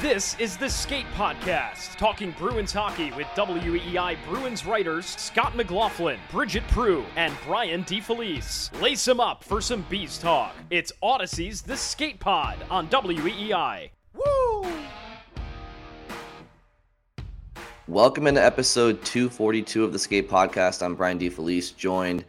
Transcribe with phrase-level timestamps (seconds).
[0.00, 6.66] This is the Skate Podcast, talking Bruins hockey with WEEI Bruins writers Scott McLaughlin, Bridgette
[6.68, 8.78] Proulx, and Brian DeFelice.
[8.82, 10.54] Lace them up for some Beast talk.
[10.68, 13.90] It's Audacy's The Skate Pod on WEEI.
[14.14, 14.72] Woo!
[17.86, 20.82] Welcome into episode 242 of the Skate Podcast.
[20.82, 22.24] I'm Brian DeFelice, joined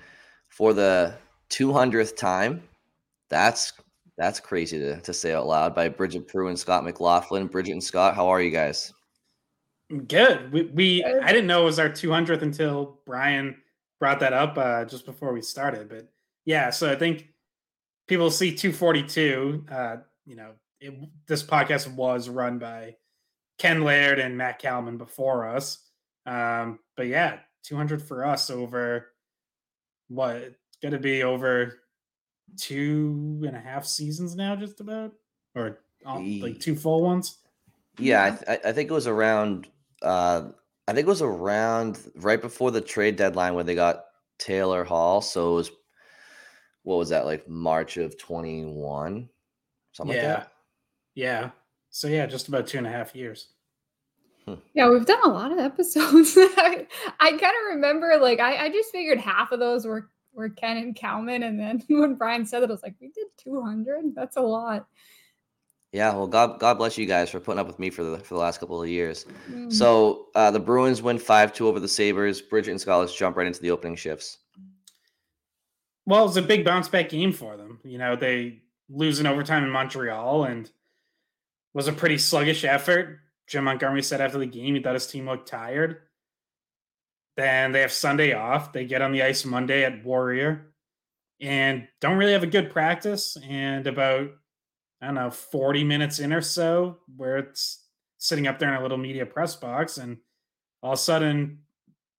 [0.50, 1.16] for the
[1.50, 2.62] 200th time.
[3.30, 3.74] That's
[4.18, 7.50] that's crazy to, to say out loud by Bridgette Proulx and Scott McLaughlin.
[7.50, 8.94] Bridgette and Scott, how are you guys?
[10.08, 10.52] Good.
[10.52, 13.58] We, we I didn't know it was our 200th until Brian
[14.00, 15.90] brought that up uh, just before we started.
[15.90, 16.08] But
[16.46, 17.28] yeah, so I think
[18.08, 19.66] people see 242.
[19.70, 20.94] Uh, you know, it,
[21.28, 22.96] this podcast was run by
[23.58, 25.80] Ken Laird and Matt Kalman before us.
[26.26, 29.12] Um, but yeah, 200 for us over
[30.08, 30.36] what?
[30.36, 31.80] It's going to be over
[32.58, 35.14] two and a half seasons now, just about,
[35.56, 37.38] or like two full ones.
[37.98, 39.68] Yeah, I, th- I think it was around.
[40.02, 40.50] Uh,
[40.88, 44.06] I think it was around right before the trade deadline when they got
[44.38, 45.22] Taylor Hall.
[45.22, 45.72] So it was
[46.84, 49.30] what was that like March of twenty one,
[49.94, 50.28] something yeah.
[50.28, 50.52] like that.
[51.16, 51.50] Yeah.
[51.90, 53.50] So yeah, just about two and a half years.
[54.74, 56.36] Yeah, we've done a lot of episodes.
[56.38, 56.86] I,
[57.20, 60.78] I kind of remember, like, I, I just figured half of those were were Ken
[60.78, 61.44] and Kalman.
[61.44, 64.14] And then when Brian said that, I was like, we did 200.
[64.16, 64.88] That's a lot.
[65.92, 68.34] Yeah, well, God, God bless you guys for putting up with me for the for
[68.34, 69.26] the last couple of years.
[69.50, 69.70] Mm-hmm.
[69.70, 72.42] So uh, the Bruins win five two over the Sabres.
[72.42, 74.40] Bridgette and Scott, let's jump right into the opening shifts.
[76.06, 77.80] Well, it was a big bounce back game for them.
[77.86, 80.70] You know, they lose in overtime in Montreal and
[81.74, 83.20] was a pretty sluggish effort.
[83.48, 86.02] Jim Montgomery said after the game he thought his team looked tired.
[87.38, 88.72] Then they have Sunday off.
[88.72, 90.74] They get on the ice Monday at Warrior
[91.42, 93.38] and don't really have a good practice.
[93.48, 94.30] And about,
[95.02, 97.84] I don't know, 40 minutes in or so, where it's
[98.18, 100.18] sitting up there in a little media press box, and
[100.82, 101.60] all of a sudden,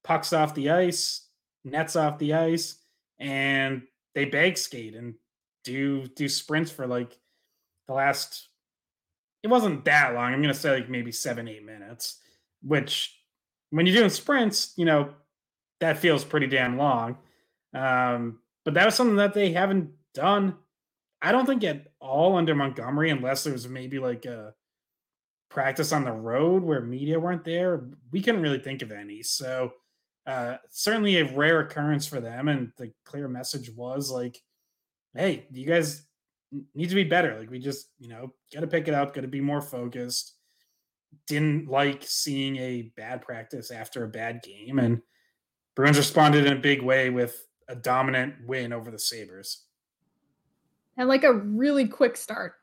[0.04, 1.26] pucks off the ice,
[1.64, 2.76] nets off the ice,
[3.18, 3.82] and
[4.14, 5.14] they bag skate and
[5.64, 7.18] do do sprints for like
[7.88, 8.48] the last
[9.42, 10.32] it wasn't that long.
[10.32, 12.18] I'm gonna say like maybe seven, eight minutes,
[12.62, 13.15] which
[13.76, 15.10] when you're doing sprints, you know,
[15.80, 17.18] that feels pretty damn long.
[17.74, 20.56] Um, but that was something that they haven't done.
[21.20, 24.54] I don't think at all under Montgomery, unless there was maybe like a
[25.50, 27.84] practice on the road where media weren't there.
[28.12, 29.22] We couldn't really think of any.
[29.22, 29.72] So
[30.26, 32.48] uh, certainly a rare occurrence for them.
[32.48, 34.40] And the clear message was like,
[35.14, 36.02] hey, you guys
[36.74, 37.38] need to be better.
[37.38, 40.35] Like we just, you know, got to pick it up, got to be more focused
[41.26, 45.02] didn't like seeing a bad practice after a bad game, and
[45.74, 49.64] Bruins responded in a big way with a dominant win over the Sabres.
[50.96, 52.54] And like a really quick start.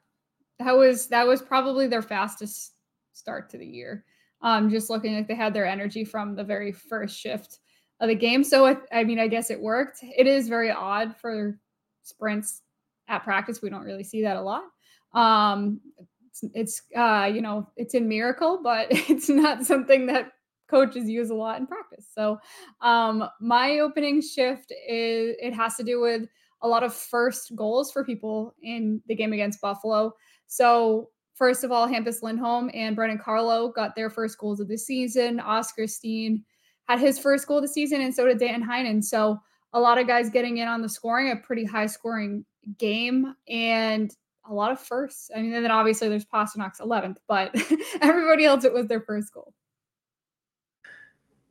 [0.59, 2.73] That was that was probably their fastest
[3.13, 4.05] start to the year.
[4.41, 7.59] Um, just looking like they had their energy from the very first shift
[7.99, 8.43] of the game.
[8.43, 9.99] So I, I mean, I guess it worked.
[10.01, 11.57] It is very odd for
[12.01, 12.61] sprints
[13.07, 13.61] at practice.
[13.61, 14.63] We don't really see that a lot.
[15.13, 15.79] Um,
[16.41, 20.31] it's, it's uh, you know, it's a miracle, but it's not something that
[20.69, 22.07] coaches use a lot in practice.
[22.11, 22.39] So
[22.81, 26.23] um, my opening shift is it has to do with
[26.61, 30.13] a lot of first goals for people in the game against Buffalo.
[30.47, 34.77] So first of all, Hampus Lindholm and Brandon Carlo got their first goals of the
[34.77, 35.39] season.
[35.39, 36.43] Oskar Steen
[36.87, 39.03] had his first goal of the season, and so did Dan Heinen.
[39.03, 39.39] So
[39.73, 42.45] a lot of guys getting in on the scoring, a pretty high scoring
[42.77, 43.35] game.
[43.47, 44.13] And
[44.45, 45.29] a lot of firsts.
[45.35, 47.55] I mean, and then obviously there's Pastrnak's 11th, but
[48.01, 49.53] everybody else, it was their first goal.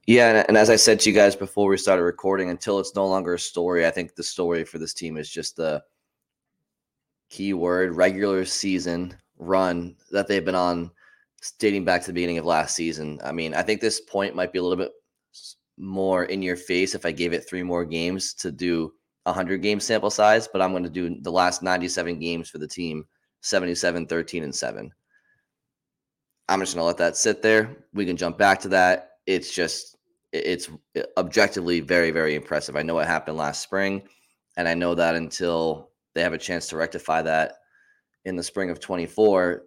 [0.07, 3.07] Yeah, and as I said to you guys before we started recording, until it's no
[3.07, 5.83] longer a story, I think the story for this team is just the
[7.31, 10.91] keyword regular season run that they've been on
[11.59, 13.21] dating back to the beginning of last season.
[13.25, 14.93] I mean, I think this point might be a little bit
[15.79, 18.93] more in your face if I gave it three more games to do
[19.25, 22.69] 100 game sample size, but I'm going to do the last 97 games for the
[22.69, 23.05] team
[23.43, 24.91] 77, 13, and 7.
[26.49, 27.77] I'm just going to let that sit there.
[27.93, 29.13] We can jump back to that.
[29.27, 29.97] It's just,
[30.33, 30.69] it's
[31.17, 32.77] objectively very, very impressive.
[32.77, 34.03] I know what happened last spring,
[34.57, 37.55] and I know that until they have a chance to rectify that
[38.25, 39.65] in the spring of 24,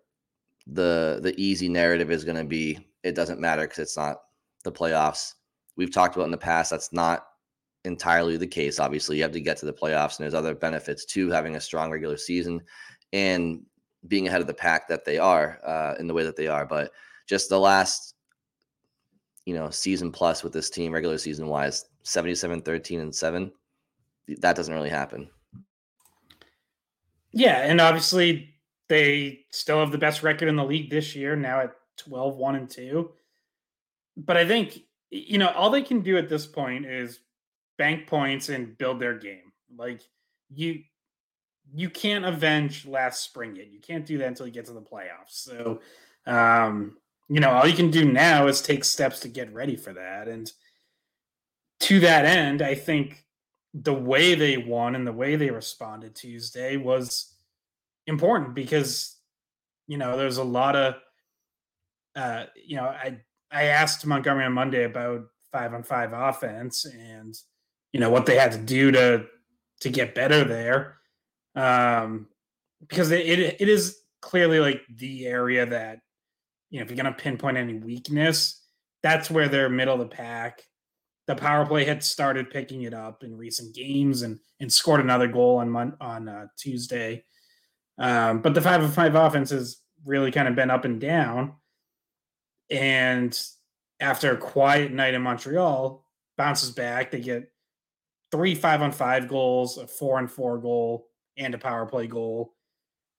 [0.68, 4.18] the the easy narrative is going to be it doesn't matter because it's not
[4.64, 5.34] the playoffs.
[5.78, 7.26] We've talked about in the past that's not
[7.86, 8.80] entirely the case.
[8.80, 11.62] Obviously, you have to get to the playoffs, and there's other benefits to having a
[11.62, 12.62] strong regular season
[13.14, 13.62] and
[14.08, 16.66] being ahead of the pack that they are uh, in the way that they are.
[16.66, 16.92] But
[17.28, 18.16] just the last,
[19.46, 23.52] you know, season plus with this team, regular season wise, 77, 13, and 7,
[24.40, 25.30] that doesn't really happen.
[27.32, 27.60] Yeah.
[27.60, 28.56] And obviously,
[28.88, 32.56] they still have the best record in the league this year, now at 12, 1
[32.56, 33.12] and 2.
[34.18, 34.80] But I think,
[35.10, 37.20] you know, all they can do at this point is
[37.78, 39.52] bank points and build their game.
[39.76, 40.02] Like
[40.54, 40.82] you
[41.74, 43.72] you can't avenge last spring yet.
[43.72, 45.32] You can't do that until you get to the playoffs.
[45.32, 45.80] So
[46.28, 49.94] um, you know, all you can do now is take steps to get ready for
[49.94, 50.28] that.
[50.28, 50.52] And
[51.82, 53.26] to that end, I think
[53.74, 57.34] the way they won and the way they responded Tuesday was
[58.08, 59.18] important because
[59.88, 60.96] you know there's a lot of
[62.16, 63.20] uh, you know I
[63.52, 67.36] I asked Montgomery on Monday about five on five offense and
[67.96, 69.26] you know what they had to do to
[69.80, 70.98] to get better there.
[71.56, 72.28] Um
[72.82, 76.00] because it, it, it is clearly like the area that
[76.70, 78.62] you know if you're going to pinpoint any weakness
[79.02, 80.62] that's where they're middle of the pack.
[81.28, 85.30] The power play had started picking it up in recent games and and scored another
[85.30, 87.24] goal on on uh, Tuesday.
[87.98, 91.54] Um but the 5 of 5 offense has really kind of been up and down.
[92.70, 93.40] And
[94.02, 96.06] after a quiet night in Montreal
[96.38, 97.50] bounces back they get
[98.36, 102.54] three five on five goals, a four on four goal, and a power play goal.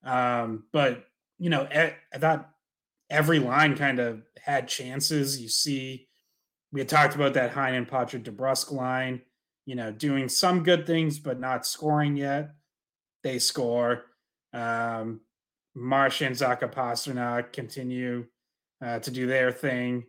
[0.05, 1.07] Um, but
[1.39, 2.51] you know, I thought
[3.09, 5.41] every line kind of had chances.
[5.41, 6.09] You see,
[6.71, 9.23] we had talked about that Heinen Frederic DeBrusk line,
[9.65, 12.51] you know, doing some good things but not scoring yet.
[13.23, 14.05] They score.
[14.53, 15.21] Um,
[15.75, 18.27] Marchand Zacha Pastrnak continue
[18.85, 20.05] uh, to do their thing.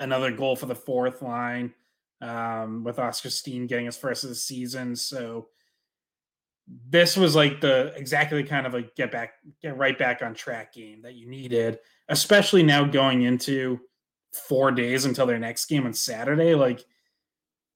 [0.00, 1.72] Another goal for the fourth line
[2.20, 4.96] um, with Oskar Steen getting his first of the season.
[4.96, 5.48] So
[6.88, 10.74] this was like the exactly kind of like get back, get right back on track
[10.74, 11.78] game that you needed,
[12.08, 13.80] especially now going into
[14.32, 16.54] four days until their next game on Saturday.
[16.54, 16.84] Like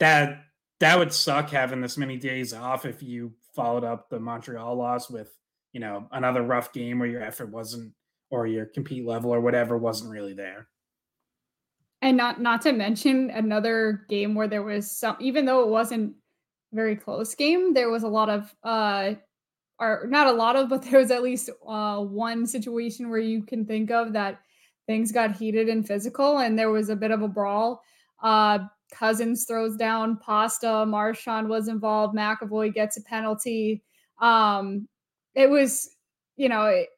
[0.00, 0.44] that,
[0.80, 5.08] that would suck having this many days off if you followed up the Montreal loss
[5.08, 5.30] with,
[5.72, 7.94] you know, another rough game where your effort wasn't
[8.30, 10.68] or your compete level or whatever wasn't really there.
[12.02, 16.14] And not not to mention another game where there was some even though it wasn't
[16.72, 19.14] very close game, there was a lot of uh
[19.78, 23.44] or not a lot of, but there was at least uh one situation where you
[23.44, 24.40] can think of that
[24.88, 27.80] things got heated and physical and there was a bit of a brawl.
[28.20, 28.58] Uh
[28.92, 33.80] Cozens throws down Pasta, Marchand was involved, McAvoy gets a penalty.
[34.20, 34.88] Um
[35.34, 35.88] it was,
[36.36, 36.88] you know, it,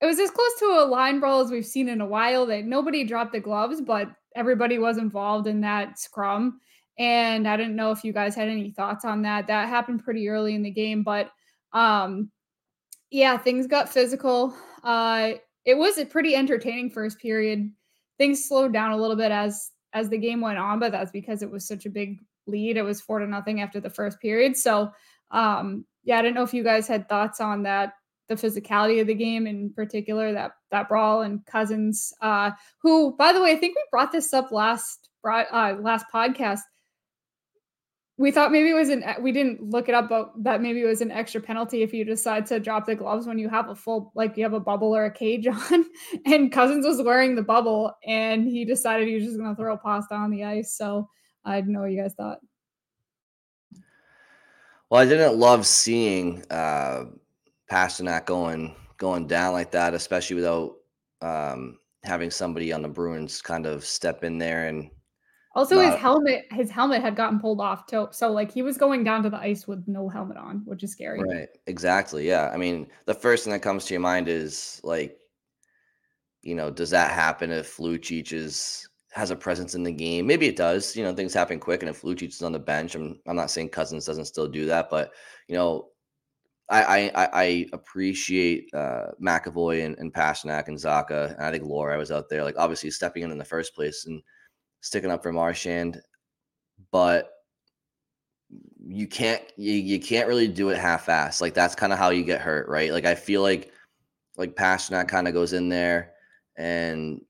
[0.00, 2.64] it was as close to a line brawl as we've seen in a while that
[2.64, 6.60] nobody dropped the gloves, but everybody was involved in that scrum.
[6.98, 9.46] And I didn't know if you guys had any thoughts on that.
[9.46, 11.30] That happened pretty early in the game, but
[11.72, 12.30] um
[13.10, 14.54] yeah, things got physical.
[14.84, 15.32] Uh
[15.64, 17.70] it was a pretty entertaining first period.
[18.18, 21.42] Things slowed down a little bit as as the game went on, but that's because
[21.42, 22.76] it was such a big lead.
[22.76, 24.56] It was four to nothing after the first period.
[24.56, 24.92] So
[25.30, 27.94] um yeah, I didn't know if you guys had thoughts on that
[28.28, 32.50] the physicality of the game in particular that that brawl and Cozens uh
[32.80, 36.60] who by the way I think we brought this up last uh, last podcast.
[38.18, 40.86] We thought maybe it was an we didn't look it up but that maybe it
[40.86, 43.74] was an extra penalty if you decide to drop the gloves when you have a
[43.74, 45.84] full like you have a bubble or a cage on.
[46.26, 49.76] And Cozens was wearing the bubble and he decided he was just going to throw
[49.76, 50.76] pasta on the ice.
[50.76, 51.08] So
[51.44, 52.38] i didn't know what you guys thought.
[54.90, 57.06] Well i didn't love seeing uh
[57.72, 60.74] Pastrnak going going down like that, especially without
[61.22, 64.90] um, having somebody on the Bruins kind of step in there and
[65.54, 65.92] also not...
[65.92, 68.08] his helmet his helmet had gotten pulled off too.
[68.10, 70.92] So like he was going down to the ice with no helmet on, which is
[70.92, 71.22] scary.
[71.22, 71.48] Right.
[71.66, 72.28] Exactly.
[72.28, 72.50] Yeah.
[72.52, 75.16] I mean, the first thing that comes to your mind is like,
[76.42, 80.26] you know, does that happen if Lucic is has a presence in the game?
[80.26, 80.96] Maybe it does.
[80.96, 83.50] You know, things happen quick, and if Lucic is on the bench, I'm I'm not
[83.50, 85.12] saying Cozens doesn't still do that, but
[85.48, 85.91] you know,
[86.68, 91.98] I, I, I appreciate uh, McAvoy and, and Pastrnak and Zacha, and I think Lohrei
[91.98, 94.22] was out there, like obviously stepping in in the first place and
[94.80, 96.00] sticking up for Marchand.
[96.90, 97.30] But
[98.86, 101.40] you can't you, you can't really do it half fast.
[101.40, 102.92] Like that's kind of how you get hurt, right?
[102.92, 103.70] Like I feel like
[104.36, 106.12] like Pastrnak kind of goes in there
[106.56, 107.20] and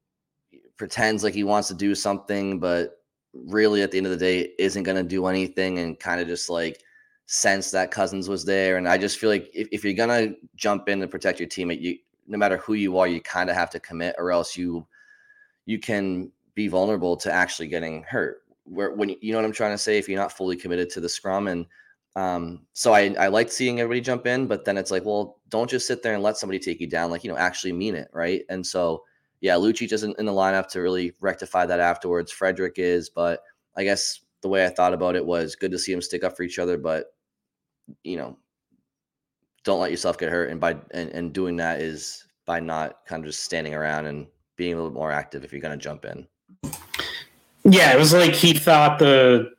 [0.77, 2.99] pretends like he wants to do something, but
[3.35, 6.27] really at the end of the day isn't going to do anything and kind of
[6.27, 6.83] just like
[7.27, 8.77] sense that Cozens was there.
[8.77, 11.81] And I just feel like if, if you're to jump in and protect your teammate,
[11.81, 14.87] you no matter who you are, you kind of have to commit or else you
[15.67, 18.43] you can be vulnerable to actually getting hurt.
[18.65, 21.01] Where when you know what I'm trying to say, if you're not fully committed to
[21.01, 21.67] the scrum and
[22.15, 25.71] um, so I, I like seeing everybody jump in, but then it's like, well, don't
[25.71, 27.11] just sit there and let somebody take you down.
[27.11, 28.09] Like, you know, actually mean it.
[28.13, 28.43] Right.
[28.51, 29.05] And so,
[29.41, 32.31] yeah, Lucic isn't in the lineup to really rectify that afterwards.
[32.31, 33.41] Frederic is, but
[33.77, 36.37] I guess the way I thought about it was good to see them stick up
[36.37, 37.07] for each other, but
[38.05, 38.37] you know,
[39.65, 40.51] don't let yourself get hurt.
[40.51, 44.27] And by and, and doing that is by not kind of just standing around and
[44.57, 46.27] being a little more active if you're going to jump in.
[47.65, 49.51] Yeah, it was like he thought the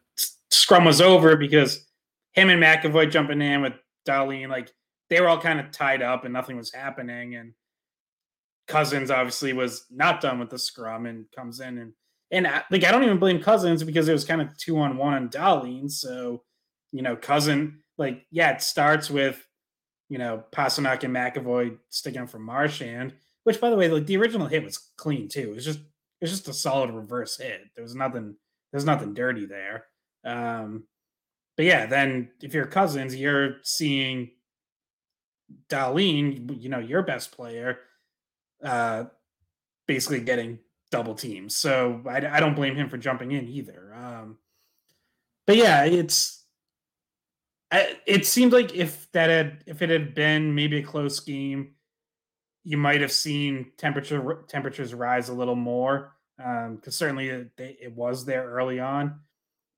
[0.49, 1.85] scrum was over because
[2.33, 3.73] him and McAvoy jumping in with
[4.05, 4.71] Dahlin, like
[5.09, 7.35] they were all kind of tied up and nothing was happening.
[7.35, 7.53] And
[8.67, 11.93] Cozens obviously was not done with the scrum and comes in and
[12.33, 15.13] and like I don't even blame Cozens because it was kind of two on one
[15.13, 15.89] on Dahlin.
[15.89, 16.43] So
[16.91, 19.41] you know, Cousin like yeah, it starts with
[20.09, 23.13] you know Pastrnak and McAvoy sticking for Marchand,
[23.43, 25.51] which by the way, like the original hit was clean too.
[25.51, 25.85] It was just it
[26.21, 27.61] was just a solid reverse hit.
[27.75, 28.35] There was nothing
[28.71, 29.85] there's nothing dirty there.
[30.25, 30.85] Um,
[31.55, 34.31] but yeah, then if you're Cozens, you're seeing
[35.69, 37.77] Dahlin, you know, your best player,
[38.63, 39.03] uh,
[39.85, 40.57] basically getting
[40.93, 41.57] double teams.
[41.57, 43.91] So I, I don't blame him for jumping in either.
[43.95, 44.37] Um,
[45.47, 46.43] but yeah, it's
[47.71, 51.73] I, it seemed like if that had if it had been maybe a close game,
[52.63, 57.93] you might have seen temperature temperatures rise a little more because um, certainly it, it
[57.95, 59.19] was there early on.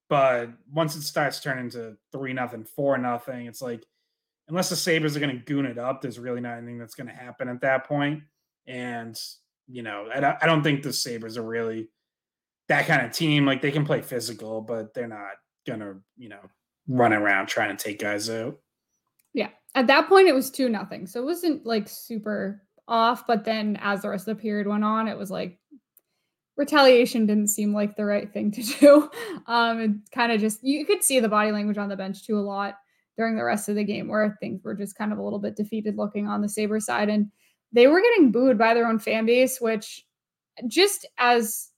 [0.09, 3.85] But once it starts turning to three nothing, four nothing, it's like
[4.49, 7.07] unless the Sabres are going to goon it up, there's really not anything that's going
[7.07, 8.23] to happen at that point.
[8.67, 9.17] And
[9.67, 11.89] you know, I, I don't think the Sabres are really
[12.67, 13.45] that kind of team.
[13.45, 15.33] Like they can play physical, but they're not
[15.67, 16.41] gonna, you know,
[16.87, 18.59] run around trying to take guys out.
[19.33, 19.49] Yeah.
[19.73, 21.07] At that point it was two nothing.
[21.07, 24.83] So it wasn't like super off, but then as the rest of the period went
[24.83, 25.59] on, it was like
[26.57, 29.09] retaliation didn't seem like the right thing to do.
[29.47, 32.37] Um, and kind of just you could see the body language on the bench too
[32.37, 32.75] a lot
[33.17, 35.55] during the rest of the game where things were just kind of a little bit
[35.55, 37.09] defeated looking on the Sabre side.
[37.09, 37.31] And
[37.71, 40.05] they were getting booed by their own fan base, which
[40.67, 41.69] just as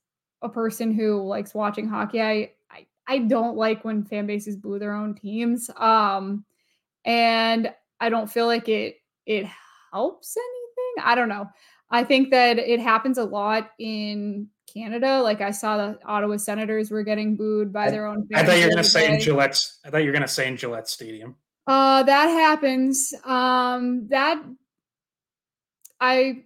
[0.41, 4.79] a person who likes watching hockey, I I, I don't like when fan bases boo
[4.79, 5.69] their own teams.
[5.75, 6.45] Um,
[7.05, 9.45] and I don't feel like it it
[9.91, 11.09] helps anything.
[11.09, 11.49] I don't know.
[11.89, 15.21] I think that it happens a lot in Canada.
[15.21, 18.27] Like I saw the Ottawa Senators were getting booed by their own.
[18.35, 19.65] I thought you were going to say in Gillette.
[19.85, 21.35] I thought you were going to say in Gillette Stadium.
[21.65, 23.13] Uh, that happens.
[23.23, 24.41] Um, that
[25.99, 26.43] I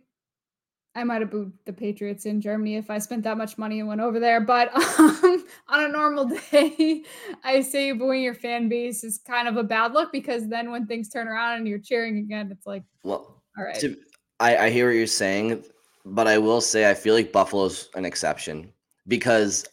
[0.94, 3.88] I might have booed the Patriots in Germany if I spent that much money and
[3.88, 4.42] went over there.
[4.42, 7.04] But um, on a normal day,
[7.44, 10.86] I say booing your fan base is kind of a bad look because then when
[10.88, 13.80] things turn around and you're cheering again, it's like, well, all right.
[13.80, 13.96] To,
[14.42, 15.64] I, I hear what you're saying,
[16.04, 18.72] but I will say I feel like Buffalo's an exception
[19.08, 19.66] because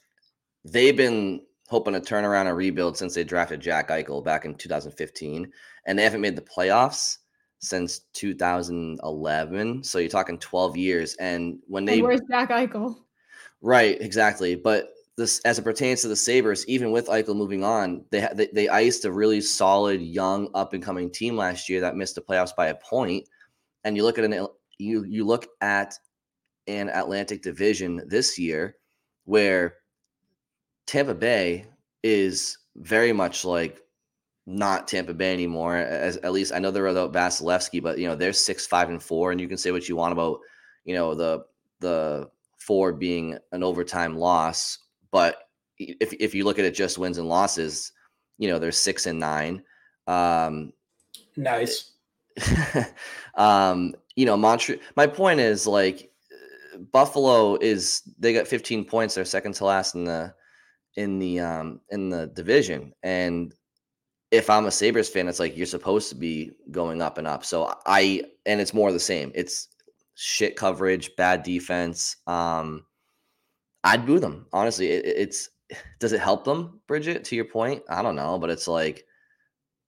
[0.65, 4.55] they've been hoping to turn around a rebuild since they drafted Jack Eichel back in
[4.55, 5.53] 2015,
[5.87, 7.19] and they haven't made the playoffs
[7.61, 9.85] since 2011.
[9.85, 11.15] So you're talking 12 years.
[11.17, 12.97] And when they and where's Jack Eichel?
[13.61, 14.55] Right, exactly.
[14.55, 18.49] But this, as it pertains to the Sabres, even with Eichel moving on, they they,
[18.53, 22.21] they iced a really solid, young, up and coming team last year that missed the
[22.21, 23.29] playoffs by a point.
[23.85, 24.47] And you look at an
[24.79, 25.95] you you look at
[26.69, 28.77] an Atlantic Division this year
[29.25, 29.75] where
[30.87, 31.67] Tampa Bay
[32.03, 33.81] is very much like
[34.49, 35.77] not Tampa Bay anymore.
[35.77, 39.03] As at least I know they're without Vasilevskiy, but you know they're six, five, and
[39.03, 40.41] four, and you can say what you want about
[40.85, 41.45] you know the
[41.81, 44.79] the four being an overtime loss,
[45.11, 47.93] but if if you look at it just wins and losses,
[48.39, 49.63] you know they're six and nine.
[50.07, 50.73] Um,
[51.37, 51.93] nice.
[53.35, 54.81] um, you know, Montreal.
[54.97, 56.11] My point is like
[56.91, 59.15] Buffalo is they got 15 points.
[59.15, 60.33] They're second to last in the
[60.97, 63.55] in the um in the division, and
[64.31, 67.45] if I'm a Sabres fan, it's like you're supposed to be going up and up.
[67.45, 69.33] So I and it's more the same.
[69.35, 69.69] It's
[70.15, 72.17] shit coverage, bad defense.
[72.27, 72.85] Um,
[73.85, 74.89] I'd boo them honestly.
[74.89, 75.51] It, it's
[75.99, 77.25] does it help them, Bridgette?
[77.25, 79.05] To your point, I don't know, but it's like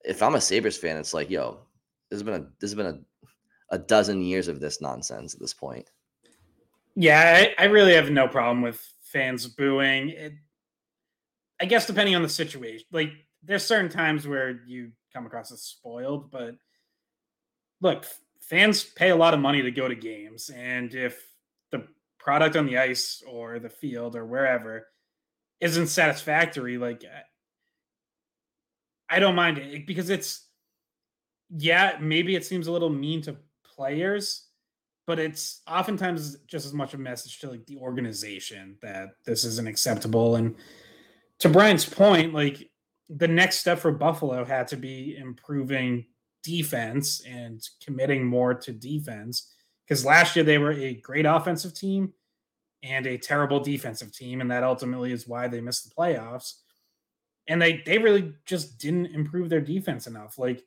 [0.04, 1.60] if I'm a Sabres fan, it's like yo,
[2.10, 2.98] this has been a this has been a
[3.72, 5.88] a dozen years of this nonsense at this point.
[6.96, 10.10] Yeah, I, I really have no problem with fans booing.
[10.10, 10.32] It,
[11.60, 15.62] I guess depending on the situation, like there's certain times where you come across as
[15.62, 16.56] spoiled, but
[17.80, 18.06] look,
[18.40, 21.26] fans pay a lot of money to go to games, and if
[21.70, 21.86] the
[22.18, 24.86] product on the ice or the field or wherever
[25.60, 27.04] isn't satisfactory, like
[29.08, 30.46] I don't mind it because it's
[31.56, 34.46] yeah, maybe it seems a little mean to players,
[35.06, 39.66] but it's oftentimes just as much a message to like the organization that this isn't
[39.66, 40.36] acceptable.
[40.36, 40.54] And
[41.40, 42.69] to Brian's point, like
[43.16, 46.06] the next step for Buffalo had to be improving
[46.42, 49.52] defense and committing more to defense
[49.84, 52.12] because last year they were a great offensive team
[52.82, 56.54] and a terrible defensive team, and that ultimately is why they missed the playoffs.
[57.48, 60.38] And they they really just didn't improve their defense enough.
[60.38, 60.62] Like,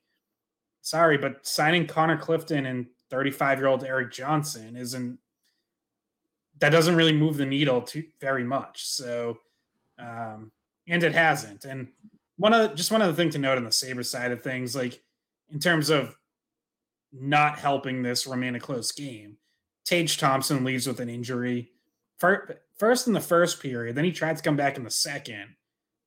[0.81, 5.17] sorry, but signing Connor Clifton and 35 year old Erik Johnson isn't
[6.59, 8.85] that doesn't really move the needle too very much.
[8.85, 9.37] So,
[9.97, 10.51] um,
[10.87, 11.65] and it hasn't.
[11.65, 11.87] And
[12.43, 15.01] one just one other thing to note on the Sabre side of things, like
[15.49, 16.17] in terms of
[17.13, 19.37] not helping this remain a close game.
[19.85, 21.71] Tage Thompson leaves with an injury.
[22.17, 25.55] First in the first period, then he tried to come back in the second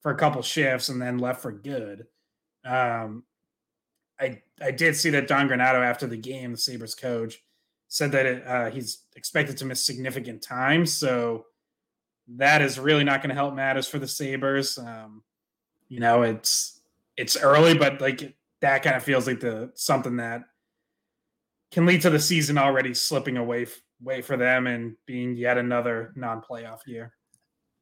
[0.03, 2.07] for a couple shifts and then left for good.
[2.67, 3.25] Um,
[4.21, 7.39] I I did see that Don Granato after the game, the Sabres coach,
[7.89, 10.85] said that it, uh, he's expected to miss significant time.
[10.85, 11.47] So
[12.37, 14.77] that is really not going to help matters for the Sabres.
[14.77, 15.23] Um,
[15.89, 16.81] you know, it's
[17.17, 20.43] it's early, but like that kind of feels like the something that
[21.71, 23.67] can lead to the season already slipping away
[24.03, 27.13] way for them and being yet another non-playoff year.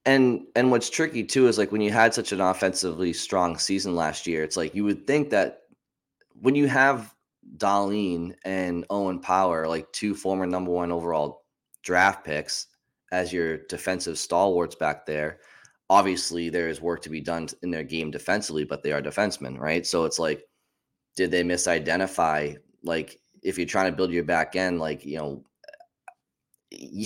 [0.07, 3.97] And and what's tricky too is like when you had such an offensively strong season
[3.97, 5.63] last year, it's like you would think that
[6.41, 7.15] when you have
[7.57, 11.45] Dahlin and Owen Power, like two former number one overall
[11.83, 12.67] draft picks,
[13.13, 15.39] as your defensive stalwarts back there,
[15.91, 19.59] obviously there is work to be done in their game defensively, but they are defensemen,
[19.59, 19.87] right?
[19.87, 20.45] So it's like,
[21.17, 22.57] did they misidentify?
[22.83, 25.45] Like, if you're trying to build your back end, like, you know,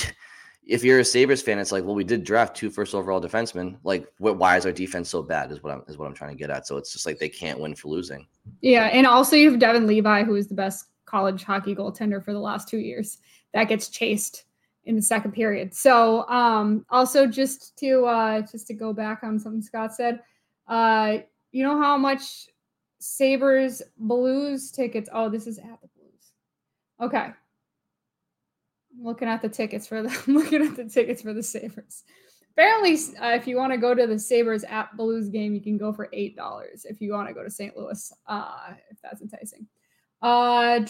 [0.69, 3.79] if you're a Sabres fan, it's like, well, we did draft two first overall defensemen.
[3.85, 5.51] Like, why is our defense so bad?
[5.51, 6.67] Is what I'm is what I'm trying to get at.
[6.67, 8.27] So it's just like they can't win for losing.
[8.61, 12.35] Yeah, and also you have Devon Levi, who is the best college hockey goaltender for
[12.35, 13.19] the last two years.
[13.55, 14.45] That gets chased
[14.89, 15.75] in the second period.
[15.75, 20.21] So um, also just to uh, just to go back on something Scott said,
[20.67, 21.19] uh,
[21.53, 22.49] you know how much
[22.99, 25.09] Sabres Blues tickets?
[25.13, 26.33] Oh, this is at the Blues.
[27.03, 27.19] Okay.
[27.19, 32.05] I'm looking at the tickets for the I'm looking at the tickets for the Sabres.
[32.53, 35.77] Apparently, uh, if you want to go to the Sabres at Blues game, you can
[35.77, 36.87] go for eight dollars.
[36.89, 37.77] If you want to go to St.
[37.77, 39.67] Louis, uh, if that's enticing.
[40.23, 40.81] Uh,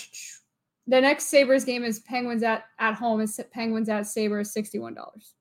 [0.88, 3.20] the next Sabres game is Penguins at at home.
[3.20, 5.34] Is Penguins at Sabres sixty one dollars.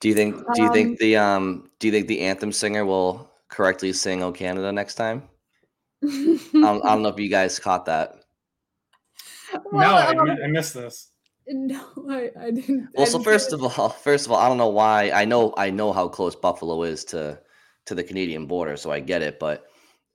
[0.00, 0.36] Do you think?
[0.54, 1.70] Do you um, think the um?
[1.78, 5.22] Do you think the anthem singer will correctly sing "O Canada" next time?
[6.04, 8.16] I, don't, I, don't, know if you guys caught that.
[9.72, 11.12] Well, no, um, I, I, missed this.
[11.46, 12.88] No, I, I didn't.
[12.94, 15.12] Well, so first of all, first of all, I don't know why.
[15.12, 17.38] I know I know how close Buffalo is to
[17.86, 19.38] to the Canadian border, so I get it.
[19.38, 19.66] But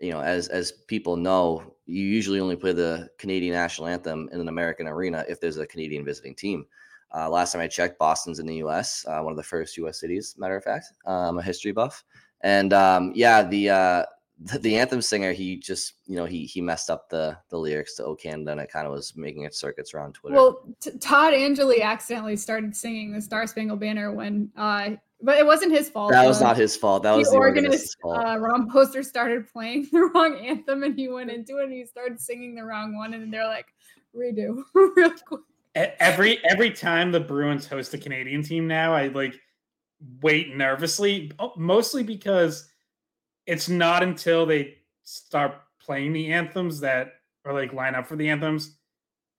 [0.01, 4.41] you know, as as people know, you usually only play the Canadian national anthem in
[4.41, 6.65] an American arena if there's a Canadian visiting team.
[7.13, 9.99] Uh, last time I checked, Boston's in the U.S., uh, one of the first U.S.
[9.99, 10.35] cities.
[10.37, 12.03] Matter of fact, I'm a history buff,
[12.41, 14.05] and um, yeah, the, uh,
[14.43, 17.95] the, the anthem singer, he just you know he he messed up the the lyrics
[17.95, 20.35] to "O Canada," and it kind of was making its circuits around Twitter.
[20.35, 25.45] Well, t- Todd Angilly accidentally started singing the Star Spangled Banner when uh, but it
[25.45, 26.11] wasn't his fault.
[26.11, 27.03] That was not his fault.
[27.03, 27.97] That was the, organist.
[28.01, 28.25] fault.
[28.25, 31.85] Uh, Ron Poster started playing the wrong anthem, and he went into it and he
[31.85, 33.67] started singing the wrong one, and they're like,
[34.15, 35.41] redo real quick.
[35.73, 39.39] Every every time the Bruins host a Canadian team now, I like
[40.21, 42.70] wait nervously, oh, mostly because
[43.45, 48.29] it's not until they start playing the anthems that or like line up for the
[48.29, 48.77] anthems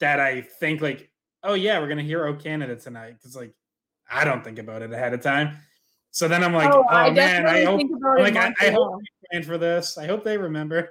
[0.00, 1.10] that I think like,
[1.42, 3.16] oh yeah, we're gonna hear "O Canada" tonight.
[3.22, 3.54] Cause like
[4.10, 5.56] I don't think about it ahead of time.
[6.10, 7.80] So then I'm like, oh, oh I man, I hope,
[8.18, 9.96] like, I, I hope they plan for this.
[9.96, 10.90] I hope they remember.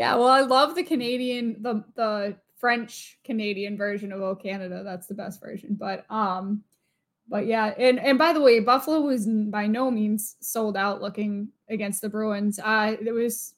[0.00, 4.80] Yeah, well, I love the Canadian, the the French Canadian version of O Canada.
[4.82, 5.76] That's the best version.
[5.78, 6.64] But um,
[7.28, 11.50] but yeah, and and by the way, Buffalo was by no means sold out looking
[11.68, 12.58] against the Bruins.
[12.58, 13.52] Uh, it was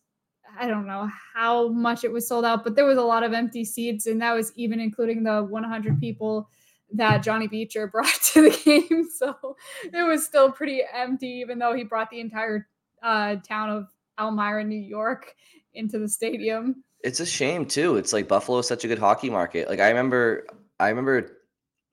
[0.59, 3.33] I don't know how much it was sold out, but there was a lot of
[3.33, 6.51] empty seats, and that was even including the 100 people
[6.93, 9.09] that Johnny Beecher brought to the game.
[9.17, 12.67] So it was still pretty empty, even though he brought the entire
[13.01, 13.87] uh, town of
[14.19, 15.37] Elmira, New York,
[15.75, 16.83] into the stadium.
[17.05, 17.97] It's a shame too.
[17.97, 19.69] It's like Buffalo is such a good hockey market.
[19.69, 20.47] Like I remember,
[20.79, 21.39] I remember,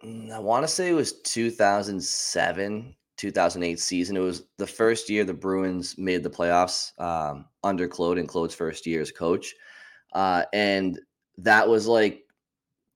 [0.03, 4.17] mm, I want to say it was 2007, 2008 season.
[4.17, 8.55] It was the first year the Bruins made the playoffs um, under Claude and Claude's
[8.55, 9.55] first year as coach,
[10.13, 10.99] uh, and
[11.39, 12.23] that was like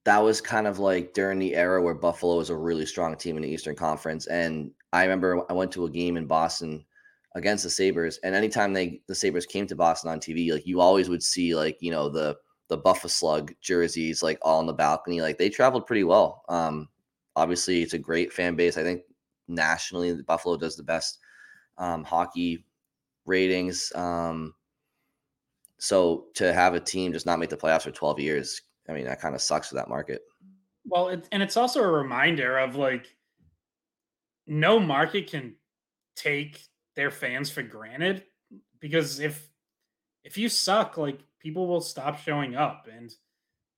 [0.05, 3.37] that was kind of like during the era where Buffalo was a really strong team
[3.37, 4.27] in the Eastern Conference.
[4.27, 6.83] And I remember I went to a game in Boston
[7.35, 10.81] against the Sabres, and anytime they the Sabres came to Boston on TV, like you
[10.81, 12.35] always would see like you know the
[12.69, 15.21] the Buffalo Slug jerseys like all on the balcony.
[15.21, 16.43] Like they traveled pretty well.
[16.49, 16.89] Um,
[17.35, 18.77] obviously, it's a great fan base.
[18.77, 19.01] I think
[19.47, 21.19] nationally, Buffalo does the best
[21.77, 22.65] um, hockey
[23.25, 23.91] ratings.
[23.95, 24.53] Um,
[25.79, 29.05] so to have a team just not make the playoffs for 12 years, I mean,
[29.05, 30.21] that kind of sucks for that market.
[30.85, 33.15] Well, it, and it's also a reminder of like
[34.47, 35.55] no market can
[36.15, 36.61] take
[36.95, 38.23] their fans for granted
[38.79, 39.49] because if
[40.23, 43.13] if you suck, like people will stop showing up, and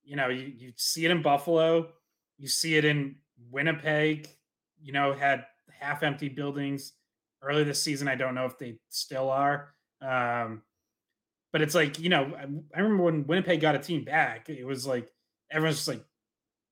[0.04, 1.89] you know you, you see it in Buffalo,
[2.38, 3.15] you see it in
[3.51, 4.28] Winnipeg.
[4.82, 5.45] You know, had
[5.80, 6.93] half empty buildings
[7.41, 8.08] early this season.
[8.08, 9.73] I don't know if they still are.
[10.01, 10.62] Um,
[11.51, 12.43] but it's like, you know, I,
[12.75, 15.10] I, remember when Winnipeg got a team back, it was like
[15.49, 16.04] everyone's just like,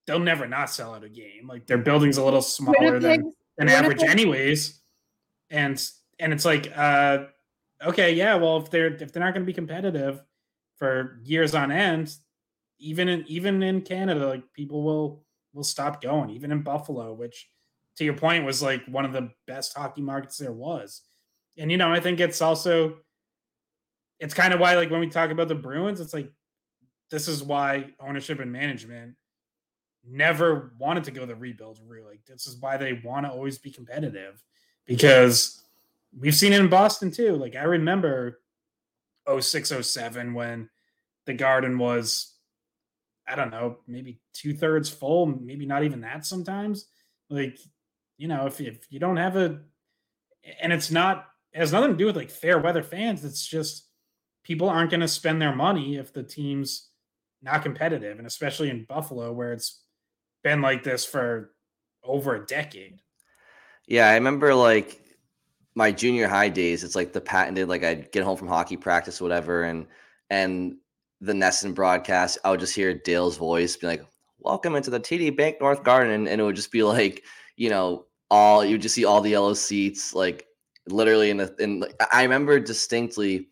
[0.05, 1.47] they'll never not sell out a game.
[1.47, 4.81] Like their building's a little smaller Winnipeg, than, than average, anyways.
[5.49, 5.81] And
[6.23, 7.25] and it's like, uh,
[7.85, 10.23] okay, yeah, well, if they're if they're not going to be competitive
[10.77, 12.15] for years on end,
[12.79, 16.29] even in even in Canada, like people will will stop going.
[16.29, 17.49] Even in Buffalo, which
[17.97, 21.01] to your point was like one of the best hockey markets there was.
[21.57, 22.99] And you know, I think it's also
[24.17, 26.31] it's kind of why like when we talk about the Bruins, it's like
[27.11, 29.15] this is why ownership and management
[30.09, 32.05] never wanted to go the rebuild route.
[32.05, 34.41] Like This is why they want to always be competitive
[34.87, 35.63] because
[36.17, 37.35] we've seen it in Boston too.
[37.35, 38.39] Like I remember
[39.27, 40.69] 0607 when
[41.25, 42.29] the garden was
[43.25, 46.87] I don't know, maybe two thirds full, maybe not even that sometimes.
[47.29, 47.57] Like,
[48.17, 49.59] you know, if, if you don't have a
[50.61, 53.87] and it's not it has nothing to do with like fair weather fans, it's just
[54.43, 56.89] people aren't going to spend their money if the team's
[57.41, 59.83] not competitive, and especially in Buffalo where it's
[60.43, 61.51] been like this for
[62.03, 62.99] over a decade.
[63.87, 65.02] Yeah, I remember like
[65.75, 66.83] my junior high days.
[66.83, 69.87] It's like the patented like I'd get home from hockey practice, whatever, and
[70.29, 70.77] and
[71.21, 74.05] the NESN broadcast, I would just hear Dale's voice be like,
[74.39, 77.23] "Welcome into the TD Banknorth Garden," and it would just be like,
[77.55, 80.45] you know, all you would just see all the yellow seats, like
[80.87, 81.79] literally in the in.
[81.79, 83.49] like, I remember distinctly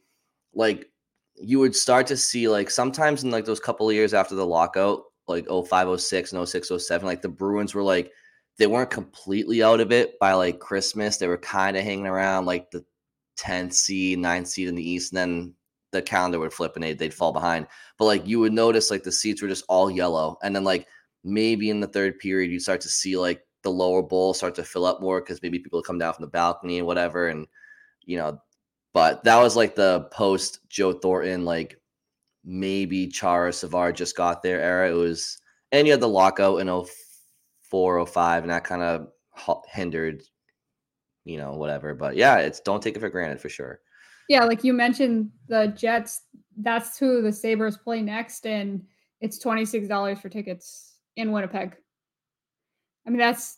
[0.54, 0.90] like
[1.36, 4.46] you would start to see like sometimes in like those couple of years after the
[4.46, 8.12] lockout, like 0506 and 0607, like the Bruins were like
[8.58, 11.18] they weren't completely out of it by like Christmas.
[11.18, 12.86] They were kind of hanging around like the
[13.40, 15.54] 10th seed, 9th seed in the East, and then
[15.92, 17.68] the calendar would flip and they'd, they'd fall behind.
[17.98, 20.38] But like you would notice like the seats were just all yellow.
[20.44, 20.88] And then like
[21.24, 24.64] maybe in the third period, you start to see like the lower bowl start to
[24.64, 27.28] fill up more because maybe people come down from the balcony and whatever.
[27.28, 27.48] And,
[28.04, 28.40] you know,
[28.94, 31.80] but that was like the post Joe Thornton, like
[32.44, 34.90] maybe Chara Savard just got there era.
[34.90, 35.38] It was,
[35.72, 36.86] and you had the lockout in 04,
[37.72, 39.08] 05, and that kind of
[39.68, 40.24] hindered,
[41.26, 41.96] you know, whatever.
[41.96, 43.80] But yeah, it's don't take it for granted for sure.
[44.30, 46.22] Yeah, like you mentioned, the Jets,
[46.58, 48.84] that's who the Sabres play next, and
[49.20, 51.76] it's $26 for tickets in Winnipeg.
[53.06, 53.58] I mean, that's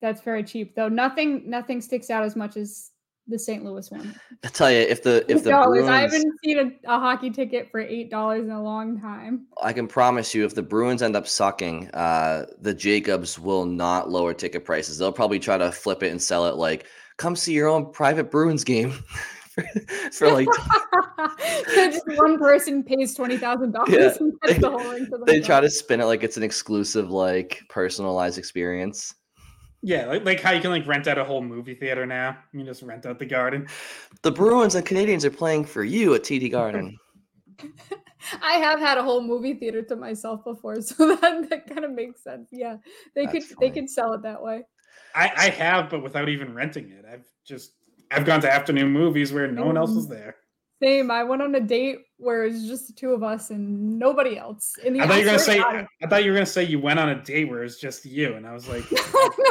[0.00, 0.88] that's very cheap though.
[0.88, 2.91] Nothing nothing sticks out as much as
[3.28, 3.64] the St.
[3.64, 4.14] Louis one.
[4.44, 7.70] I tell you, if the if the Bruins, I haven't seen a, a, hockey ticket
[7.70, 9.46] for eight dollars in a long time.
[9.62, 14.10] I can promise you, if the Bruins end up sucking, uh, the Jacobs will not
[14.10, 14.98] lower ticket prices.
[14.98, 18.30] They'll probably try to flip it and sell it like, "Come see your own private
[18.30, 18.92] Bruins game."
[19.52, 19.64] for,
[20.12, 20.48] for like
[21.66, 23.96] so just one person pays twenty thousand yeah.
[23.96, 24.18] dollars.
[24.46, 25.08] They, the whole thing.
[25.26, 29.14] they try to spin it like it's an exclusive, like personalized experience.
[29.82, 32.38] Yeah, like, like how you can like rent out a whole movie theater now.
[32.52, 33.66] You can just rent out the garden.
[34.22, 36.96] The Bruins and Canadiens are playing for you at TD Garden.
[38.42, 41.90] I have had a whole movie theater to myself before, so that, that kind of
[41.90, 42.48] makes sense.
[42.52, 42.76] Yeah,
[43.14, 44.62] they That's could they could sell it that way.
[45.14, 47.04] I, I have, but without even renting it.
[47.10, 47.72] I've just
[48.10, 50.10] I've gone to afternoon movies where no one else was mm.
[50.10, 50.36] there.
[50.82, 51.10] Same.
[51.10, 54.36] I went on a date where it was just the two of us and nobody
[54.36, 54.74] else.
[54.82, 56.64] In the I thought you were gonna say to I thought you were gonna say
[56.64, 59.00] you went on a date where it's just you, and I was like, no,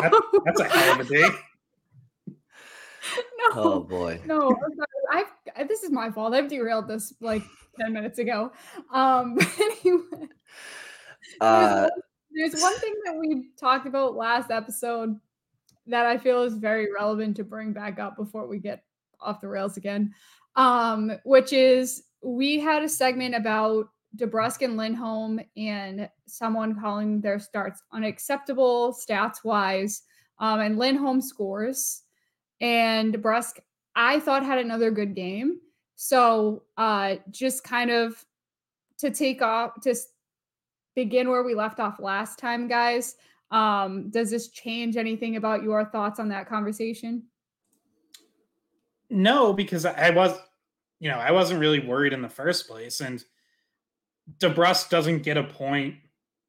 [0.01, 1.31] that's, that's a hell of a date.
[2.27, 4.19] no, Oh boy.
[4.25, 4.55] no.
[5.11, 5.25] I'm.
[5.55, 6.33] I've this is my fault.
[6.33, 7.43] I've derailed this like
[7.79, 8.51] ten minutes ago.
[8.91, 10.27] Um, anyway,
[11.39, 11.89] Uh, one,
[12.31, 15.19] there's one thing that we talked about last episode
[15.87, 18.83] that I feel is very relevant to bring back up before we get
[19.19, 20.13] off the rails again.
[20.55, 27.39] Um, which is we had a segment about DeBrusk and Lindholm and someone calling their
[27.39, 30.03] starts unacceptable stats wise.
[30.39, 32.01] Um, and Lindholm scores,
[32.59, 33.59] and DeBrusk
[33.95, 35.59] I thought had another good game.
[35.95, 38.23] So uh, just kind of
[38.99, 39.95] to take off to
[40.95, 43.15] begin where we left off last time, guys.
[43.51, 47.23] Um, does this change anything about your thoughts on that conversation?
[49.11, 50.37] No, because I was,
[50.99, 53.23] you know, I wasn't really worried in the first place, and
[54.39, 55.95] DeBrusk doesn't get a point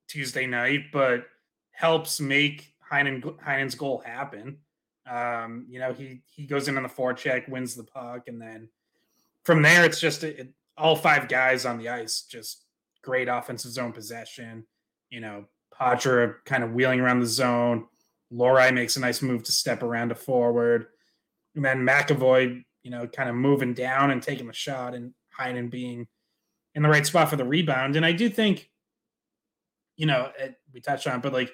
[0.09, 1.27] Tuesday night, but
[1.72, 4.59] helps make Heinen, Heinen's goal happen.
[5.11, 8.68] Um, you know, he he goes in on the forecheck, wins the puck, and then
[9.44, 10.48] from there, it's just it,
[10.79, 12.64] all five guys on the ice, just
[13.03, 14.64] great offensive zone possession.
[15.11, 15.46] You know,
[15.77, 17.87] Patra kind of wheeling around the zone.
[18.33, 20.87] Lohrei makes a nice move to step around a forward.
[21.54, 25.70] And then McAvoy, you know, kind of moving down and taking the shot, and Heinen
[25.70, 26.06] being
[26.74, 27.96] in the right spot for the rebound.
[27.96, 28.70] And I do think,
[29.96, 31.52] you know, it, we touched on, it, but like,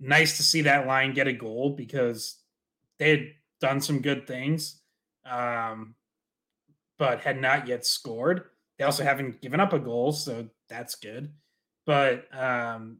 [0.00, 2.38] nice to see that line get a goal because
[2.98, 3.26] they had
[3.60, 4.80] done some good things,
[5.24, 5.94] um,
[6.98, 8.44] but had not yet scored.
[8.78, 11.32] They also haven't given up a goal, so that's good.
[11.86, 12.98] But um,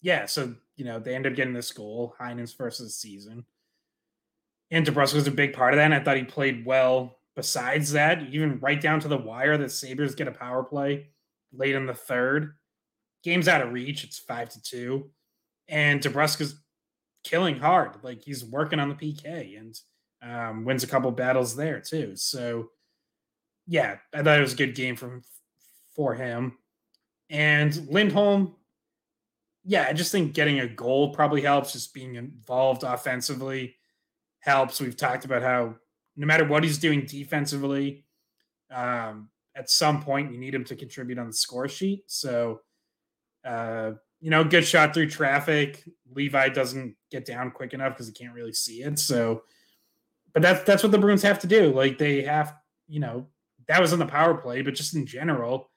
[0.00, 3.44] yeah, so you know they ended up getting this goal, Heinen's first of the season.
[4.74, 5.84] And DeBrusk was a big part of that.
[5.84, 9.56] And I thought he played well besides that, even right down to the wire.
[9.56, 11.10] The Sabres get a power play
[11.52, 12.54] late in the third.
[13.22, 14.02] Game's out of reach.
[14.02, 15.10] It's five to two.
[15.68, 16.56] And DeBrusk is
[17.22, 18.02] killing hard.
[18.02, 19.78] Like he's working on the PK and
[20.20, 22.16] um, wins a couple battles there too.
[22.16, 22.70] So
[23.68, 25.22] yeah, I thought it was a good game from
[25.94, 26.58] for him.
[27.30, 28.56] And Lindholm,
[29.64, 31.74] yeah, I just think getting a goal probably helps.
[31.74, 33.76] Just being involved offensively
[34.44, 34.80] helps.
[34.80, 35.74] We've talked about how
[36.16, 38.04] no matter what he's doing defensively,
[38.70, 42.04] um, at some point you need him to contribute on the score sheet.
[42.06, 42.60] So,
[43.44, 45.82] uh, you know, good shot through traffic.
[46.12, 48.98] Levi doesn't get down quick enough because he can't really see it.
[48.98, 49.42] So,
[50.32, 51.72] but that's that's what the Bruins have to do.
[51.72, 52.54] Like they have,
[52.86, 53.26] you know,
[53.68, 55.70] that was on the power play, but just in general,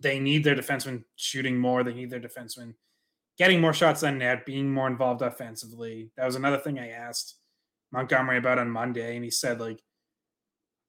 [0.00, 1.82] they need their defensemen shooting more.
[1.82, 2.74] They need their defensemen
[3.36, 6.10] getting more shots on net, being more involved offensively.
[6.16, 7.37] That was another thing I asked
[7.92, 9.82] Montgomery about on Monday, and he said like,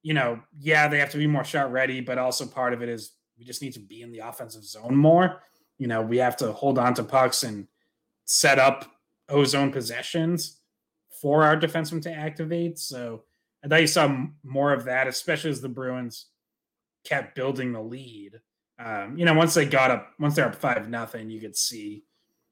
[0.01, 2.89] you know, yeah, they have to be more shot ready, but also part of it
[2.89, 5.41] is we just need to be in the offensive zone more.
[5.77, 7.67] You know, we have to hold on to pucks and
[8.25, 8.85] set up
[9.27, 10.59] ozone possessions
[11.21, 12.79] for our defensemen to activate.
[12.79, 13.23] So
[13.63, 16.27] I thought you saw more of that, especially as the Bruins
[17.03, 18.39] kept building the lead.
[18.77, 22.03] Um, you know, once they got up, once they're up five nothing, you could see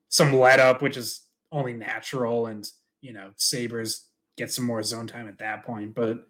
[0.10, 2.70] some let up, which is only natural, and
[3.02, 4.06] you know, Sabres
[4.38, 5.94] get some more zone time at that point.
[5.94, 6.26] But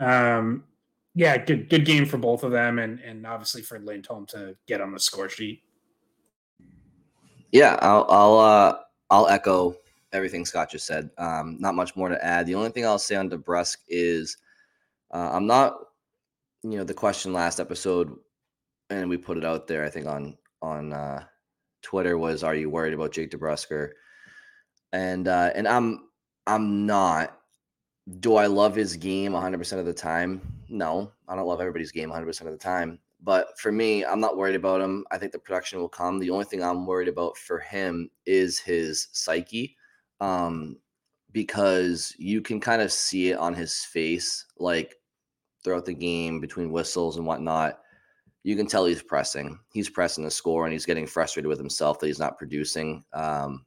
[0.00, 0.64] um,
[1.14, 4.80] yeah, good good game for both of them, and and obviously for Lindholm to get
[4.80, 5.62] on the score sheet.
[7.52, 8.78] Yeah, I'll I'll uh,
[9.10, 9.76] I'll echo
[10.12, 11.10] everything Scott just said.
[11.18, 12.46] Um, not much more to add.
[12.46, 14.36] The only thing I'll say on DeBrusk is
[15.12, 15.76] uh, I'm not,
[16.62, 18.16] you know, the question last episode,
[18.90, 19.84] and we put it out there.
[19.84, 21.24] I think on on uh,
[21.82, 23.90] Twitter was, "Are you worried about Jake DeBrusker?"
[24.92, 26.08] And uh, and I'm
[26.46, 27.38] I'm not.
[28.20, 30.40] Do I love his game 100% of the time?
[30.68, 32.98] No, I don't love everybody's game 100% of the time.
[33.22, 35.06] But for me, I'm not worried about him.
[35.10, 36.18] I think the production will come.
[36.18, 39.76] The only thing I'm worried about for him is his psyche,
[40.20, 40.76] um,
[41.32, 44.96] because you can kind of see it on his face, like
[45.62, 47.80] throughout the game between whistles and whatnot.
[48.42, 49.58] You can tell he's pressing.
[49.72, 53.64] He's pressing the score, and he's getting frustrated with himself that he's not producing um,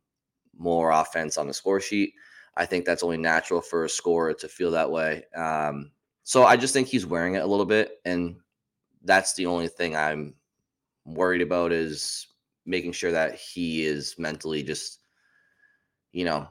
[0.56, 2.14] more offense on the score sheet.
[2.58, 5.24] I think that's only natural for a scorer to feel that way.
[5.36, 5.92] Um,
[6.24, 8.38] so I just think he's wearing it a little bit, and
[9.04, 10.34] that's the only thing I'm
[11.06, 12.28] worried about is
[12.66, 15.00] making sure that he is mentally just,
[16.12, 16.48] you know,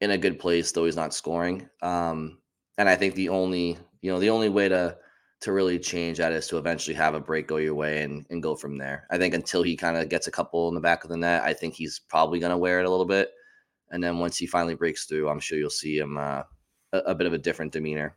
[0.00, 1.68] in a good place, though he's not scoring.
[1.82, 2.38] Um,
[2.78, 4.96] and I think the only, you know, the only way to
[5.42, 8.42] to really change that is to eventually have a break go your way and, and
[8.42, 9.06] go from there.
[9.10, 11.42] I think until he kind of gets a couple in the back of the net,
[11.42, 13.32] I think he's probably going to wear it a little bit.
[13.92, 16.42] And then once he finally breaks through, I'm sure you'll see him uh,
[16.92, 18.16] a, a bit of a different demeanor.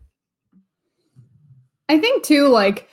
[1.90, 2.90] I think too, like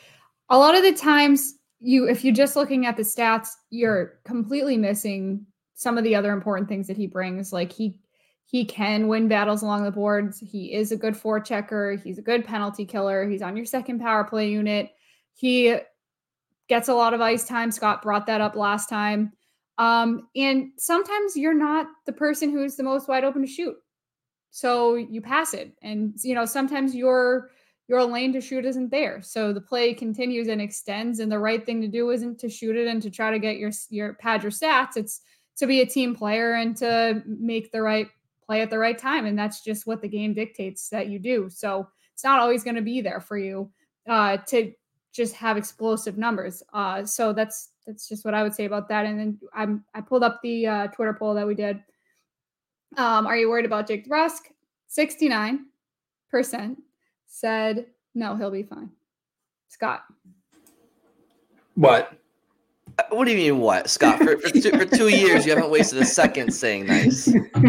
[0.51, 4.77] a lot of the times you if you're just looking at the stats, you're completely
[4.77, 7.53] missing some of the other important things that he brings.
[7.53, 7.99] Like he
[8.45, 10.39] he can win battles along the boards.
[10.39, 12.03] He is a good forechecker.
[12.03, 13.27] He's a good penalty killer.
[13.29, 14.91] He's on your second power play unit.
[15.33, 15.77] He
[16.69, 17.71] gets a lot of ice time.
[17.71, 19.33] Scott brought that up last time.
[19.83, 23.75] Um, and sometimes you're not the person who's the most wide open to shoot.
[24.53, 25.73] So you pass it.
[25.83, 27.51] And you know, sometimes your
[27.89, 29.21] your lane to shoot isn't there.
[29.23, 31.19] So the play continues and extends.
[31.19, 33.57] And the right thing to do isn't to shoot it and to try to get
[33.57, 34.97] your your pad your stats.
[34.97, 35.21] It's
[35.57, 38.07] to be a team player and to make the right
[38.47, 39.27] play at the right time.
[39.27, 41.51] And that's just what the game dictates that you do.
[41.51, 43.69] So it's not always going to be there for you
[44.09, 44.73] uh, to
[45.13, 46.63] just have explosive numbers.
[46.73, 49.07] Uh, so that's that's just what I would say about that.
[49.07, 51.83] And then I'm I pulled up the uh, Twitter poll that we did.
[52.97, 54.41] Um, are you worried about Jake DeBrusk?
[54.91, 55.61] 69%
[57.27, 58.91] said no, he'll be fine.
[59.69, 60.05] Scott.
[61.75, 62.13] What?
[62.99, 64.19] Uh, what do you mean, what, Scott?
[64.19, 67.35] For, for, two, for two years, you haven't wasted a second saying nice.
[67.55, 67.63] I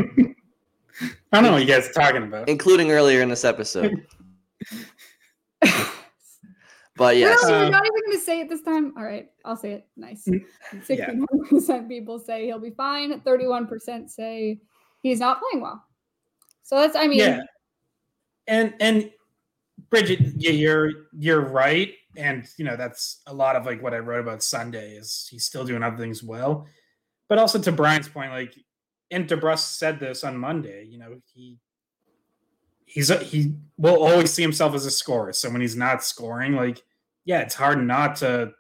[1.32, 2.50] don't know what you guys are talking about.
[2.50, 4.06] Including earlier in this episode.
[6.96, 7.44] but yes.
[7.44, 7.62] Really?
[7.62, 8.94] You're not even going to say it this time?
[8.98, 9.28] All right.
[9.46, 9.88] I'll say it.
[9.98, 10.28] Nice.
[10.74, 11.26] 61%
[11.68, 11.82] yeah.
[11.88, 13.20] people say he'll be fine.
[13.22, 14.60] 31% say
[15.02, 15.84] he's not playing well.
[16.64, 17.20] So that's, I mean.
[17.20, 17.42] Yeah.
[18.48, 19.10] And, and,
[19.90, 24.00] Bridgette, yeah, you're you're right, and you know that's a lot of like what I
[24.00, 26.68] wrote about Sunday is he's still doing other things well,
[27.30, 28.56] but also to Brian's point, like
[29.12, 30.86] and DeBrusk said this on Monday.
[30.86, 31.58] You know, he
[32.94, 35.34] he's a, he will always see himself as a scorer.
[35.34, 36.84] So when he's not scoring, like
[37.26, 38.52] yeah, it's hard not to,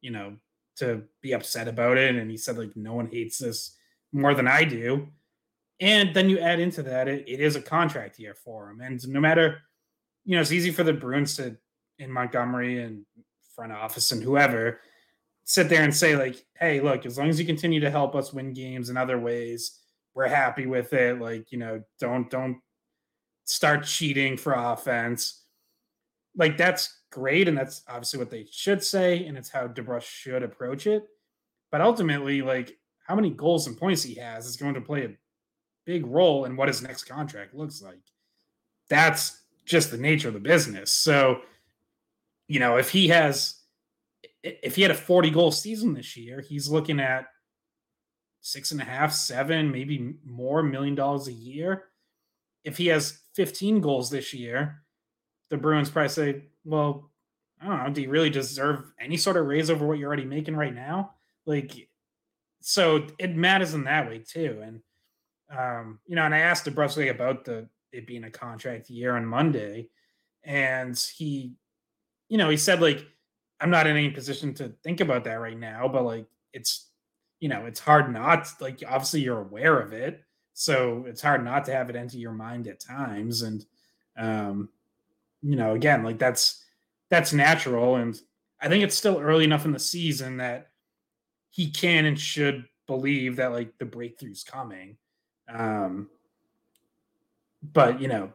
[0.00, 0.36] you know,
[0.76, 2.14] to be upset about it.
[2.14, 3.76] And he said like no one hates this
[4.12, 5.08] more than I do.
[5.78, 9.06] And then you add into that it, it is a contract year for him, and
[9.08, 9.58] no matter,
[10.24, 11.56] you know, it's easy for the Bruins to
[11.98, 13.04] in Montgomery and
[13.54, 14.80] front office and whoever
[15.44, 18.32] sit there and say like, hey, look, as long as you continue to help us
[18.32, 19.80] win games in other ways,
[20.14, 21.20] we're happy with it.
[21.20, 22.58] Like, you know, don't don't
[23.46, 25.42] start cheating for offense.
[26.36, 30.42] Like that's great, and that's obviously what they should say, and it's how DeBrusk should
[30.42, 31.06] approach it.
[31.72, 35.16] But ultimately, like how many goals and points he has is going to play a
[35.86, 38.02] big role in what his next contract looks like.
[38.90, 40.92] That's just the nature of the business.
[40.92, 41.40] So,
[42.48, 43.60] you know, if he has
[44.42, 47.26] if he had a 40 goal season this year, he's looking at
[48.40, 51.84] six and a half, seven, maybe more million dollars a year.
[52.66, 54.82] If he has 15 goals this year,
[55.48, 57.10] the Bruins probably say, well,
[57.60, 60.24] I don't know, do you really deserve any sort of raise over what you're already
[60.24, 61.12] making right now?
[61.46, 61.88] Like,
[62.60, 64.60] so it matters in that way too.
[64.62, 64.80] And,
[65.56, 69.24] um, you know, and I asked DeBrusk about the it being a contract year on
[69.24, 69.88] Monday,
[70.42, 71.54] and he,
[72.28, 73.06] you know, he said like,
[73.60, 76.90] I'm not in any position to think about that right now, but like, it's
[77.40, 80.22] you know, it's hard not like obviously you're aware of it.
[80.58, 83.42] So it's hard not to have it enter your mind at times.
[83.42, 83.66] And
[84.16, 84.70] um,
[85.42, 86.64] you know, again, like that's
[87.10, 87.96] that's natural.
[87.96, 88.18] And
[88.58, 90.70] I think it's still early enough in the season that
[91.50, 94.96] he can and should believe that like the breakthrough's coming.
[95.46, 96.08] Um,
[97.62, 98.32] but you know,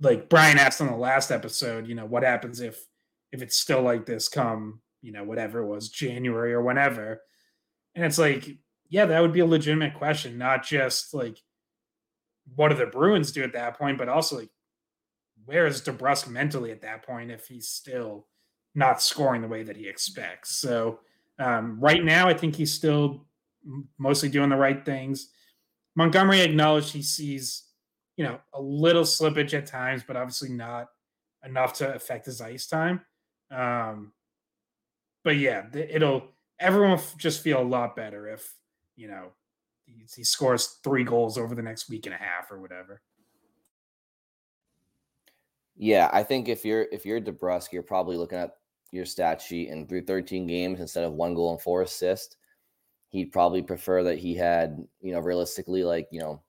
[0.00, 2.86] like Brian asked on the last episode, you know, what happens if
[3.32, 7.22] if it's still like this come, you know, whatever it was, January or whenever.
[7.96, 8.56] And it's like,
[8.94, 11.36] yeah, that would be a legitimate question, not just like
[12.54, 14.50] what do the Bruins do at that point, but also like
[15.46, 18.28] where is DeBrusk mentally at that point if he's still
[18.72, 20.58] not scoring the way that he expects.
[20.58, 21.00] So
[21.40, 23.26] um, right now, I think he's still
[23.98, 25.28] mostly doing the right things.
[25.96, 27.64] Montgomery acknowledged he sees,
[28.16, 30.86] you know, a little slippage at times, but obviously not
[31.44, 33.00] enough to affect his ice time.
[33.50, 34.12] Um,
[35.24, 36.28] but yeah, it'll
[36.60, 38.54] everyone will just feel a lot better if
[38.96, 39.32] you know
[39.86, 43.02] he, he scores three goals over the next week and a half or whatever.
[45.76, 48.56] Yeah, I think if you're if you're DeBrusk, you're probably looking at
[48.92, 52.36] your stat sheet and through 13 games instead of one goal and four assists.
[53.08, 56.42] He'd probably prefer that he had, you know, realistically like, you know,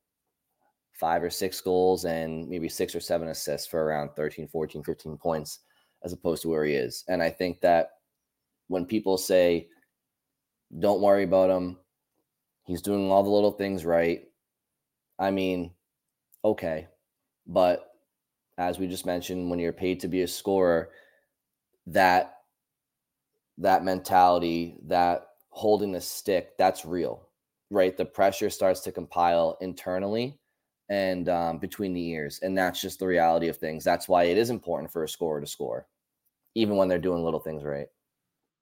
[0.93, 5.18] five or six goals and maybe six or seven assists for around 13, 14, 15
[5.18, 5.60] points
[6.04, 7.04] as opposed to where he is.
[7.08, 7.89] And I think that
[8.68, 9.68] when people say,
[10.80, 11.78] don't worry about him.
[12.66, 14.24] He's doing all the little things right.
[15.20, 15.72] I mean,
[16.43, 16.88] okay.
[17.47, 17.91] But
[18.57, 20.89] as we just mentioned, when you're paid to be a scorer,
[21.88, 22.39] that
[23.57, 27.30] that mentality, that holding the stick, that's real,
[27.70, 27.95] right?
[27.95, 30.38] The pressure starts to compile internally
[30.89, 33.84] and um, between the ears, and that's just the reality of things.
[33.84, 35.88] That's why it is important for a scorer to score,
[36.55, 37.88] even when they're doing little things right.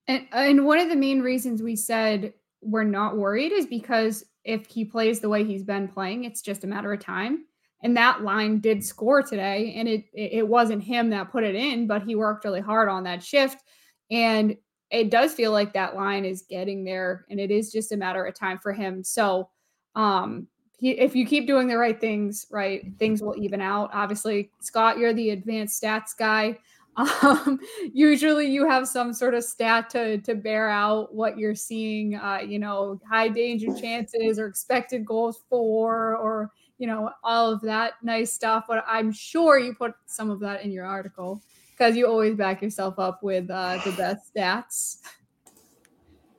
[0.07, 2.33] And and one of the main reasons we said
[2.64, 6.64] we're not worried is because if he plays the way he's been playing, it's just
[6.64, 7.45] a matter of time.
[7.82, 11.86] And that line did score today, and it it wasn't him that put it in,
[11.86, 13.61] but he worked really hard on that shift.
[14.09, 14.55] And
[14.89, 18.24] it does feel like that line is getting there, and it is just a matter
[18.24, 19.03] of time for him.
[19.03, 19.49] So,
[19.95, 20.47] um,
[20.78, 23.89] he, if you keep doing the right things, right, things will even out.
[23.93, 26.57] Obviously, Scott, you're the advanced stats guy.
[27.23, 27.59] Um,
[27.91, 32.41] usually you have some sort of stat to to bear out what you're seeing, uh,
[32.45, 37.93] you know, high danger chances or expected goals for, or you know, all of that
[38.03, 38.65] nice stuff.
[38.67, 41.41] But I'm sure you put some of that in your article
[41.71, 44.97] because you always back yourself up with uh, the best stats.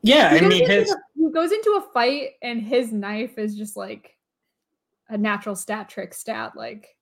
[0.03, 3.77] Yeah, I mean, his a, he goes into a fight and his knife is just
[3.77, 4.17] like
[5.09, 6.95] a natural stat trick stat, like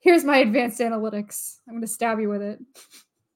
[0.00, 1.58] here's my advanced analytics.
[1.68, 2.58] I'm going to stab you with it.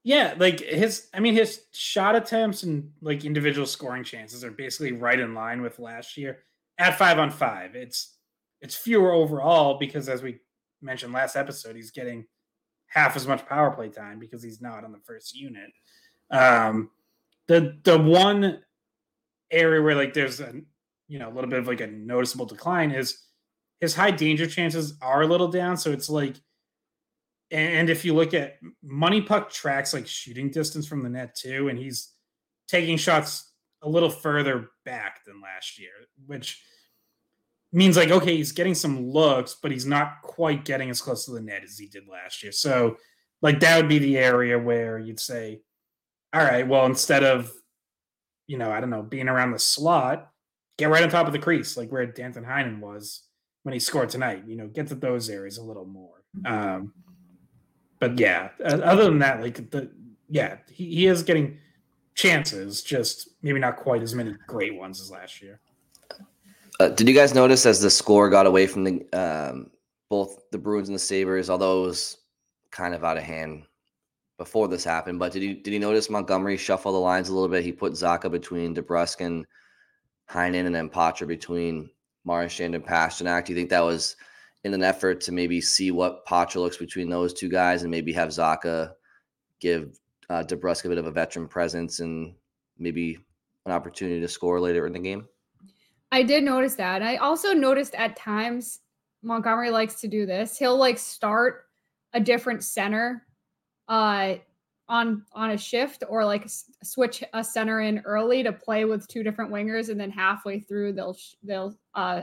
[0.02, 4.92] Yeah, like his, I mean, his shot attempts and like individual scoring chances are basically
[4.92, 6.40] right in line with last year
[6.78, 7.74] at five on five.
[7.74, 8.16] It's
[8.60, 10.40] it's fewer overall because, as we
[10.82, 12.26] mentioned last episode, he's getting
[12.86, 15.70] half as much power play time because he's not on the first unit.
[16.30, 16.90] Um,
[17.46, 18.60] the the one
[19.50, 20.52] area where like there's a
[21.08, 23.22] you know a little bit of like a noticeable decline is
[23.80, 25.76] his high danger chances are a little down.
[25.76, 26.36] So it's like
[27.54, 31.78] and if you look at MoneyPuck tracks like shooting distance from the net too, and
[31.78, 32.12] he's
[32.66, 35.92] taking shots a little further back than last year,
[36.26, 36.60] which
[37.72, 41.30] means like okay, he's getting some looks, but he's not quite getting as close to
[41.30, 42.50] the net as he did last year.
[42.50, 42.96] So
[43.40, 45.60] like that would be the area where you'd say,
[46.32, 47.52] all right, well instead of
[48.48, 50.28] you know I don't know being around the slot,
[50.76, 53.22] get right on top of the crease like where Danton Heinen was
[53.62, 54.42] when he scored tonight.
[54.44, 56.24] You know, get to those areas a little more.
[56.44, 56.92] Um,
[58.04, 59.90] but yeah, other than that, like the
[60.28, 61.58] yeah, he, he is getting
[62.14, 65.58] chances, just maybe not quite as many great ones as last year.
[66.80, 69.70] Uh, did you guys notice as the score got away from the um,
[70.10, 72.18] both the Bruins and the Sabres, although it was
[72.70, 73.62] kind of out of hand
[74.36, 77.48] before this happened, but did you did you notice Montgomery shuffle the lines a little
[77.48, 77.64] bit?
[77.64, 79.46] He put Zacha between DeBrusk and
[80.30, 81.88] Heinen, and then Poitras between
[82.24, 83.46] Marchand and Pastrnak.
[83.46, 84.16] Do you think that was
[84.64, 88.12] in an effort to maybe see what Poitras looks between those two guys and maybe
[88.12, 88.92] have Zacha
[89.60, 89.98] give
[90.30, 92.34] uh, DeBrusk a bit of a veteran presence and
[92.78, 93.18] maybe
[93.66, 95.28] an opportunity to score later in the game?
[96.10, 97.02] I did notice that.
[97.02, 98.80] I also noticed at times
[99.22, 100.56] Montgomery likes to do this.
[100.58, 101.66] He'll like start
[102.12, 103.26] a different center
[103.88, 104.36] uh
[104.88, 106.48] on on a shift or like
[106.82, 110.92] switch a center in early to play with two different wingers and then halfway through
[110.92, 112.22] they'll they'll uh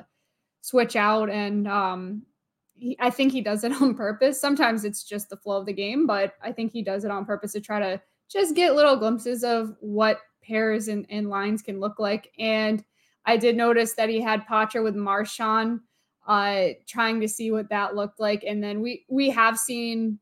[0.61, 2.23] switch out and um
[2.81, 4.41] he, I think he does it on purpose.
[4.41, 7.25] Sometimes it's just the flow of the game, but I think he does it on
[7.25, 11.79] purpose to try to just get little glimpses of what pairs and, and lines can
[11.79, 12.31] look like.
[12.39, 12.83] And
[13.25, 15.81] I did notice that he had Poitras with Marchand,
[16.27, 18.43] uh, trying to see what that looked like.
[18.47, 20.17] And then we we have seen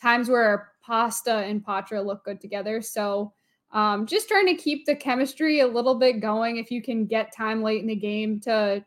[0.00, 2.82] times where Pasta and Poitras look good together.
[2.82, 3.32] So
[3.70, 6.56] um, just trying to keep the chemistry a little bit going.
[6.56, 8.84] If you can get time late in the game to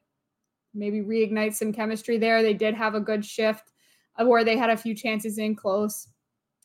[0.76, 2.42] maybe reignite some chemistry there.
[2.42, 3.72] They did have a good shift
[4.20, 6.08] uh, where they had a few chances in close.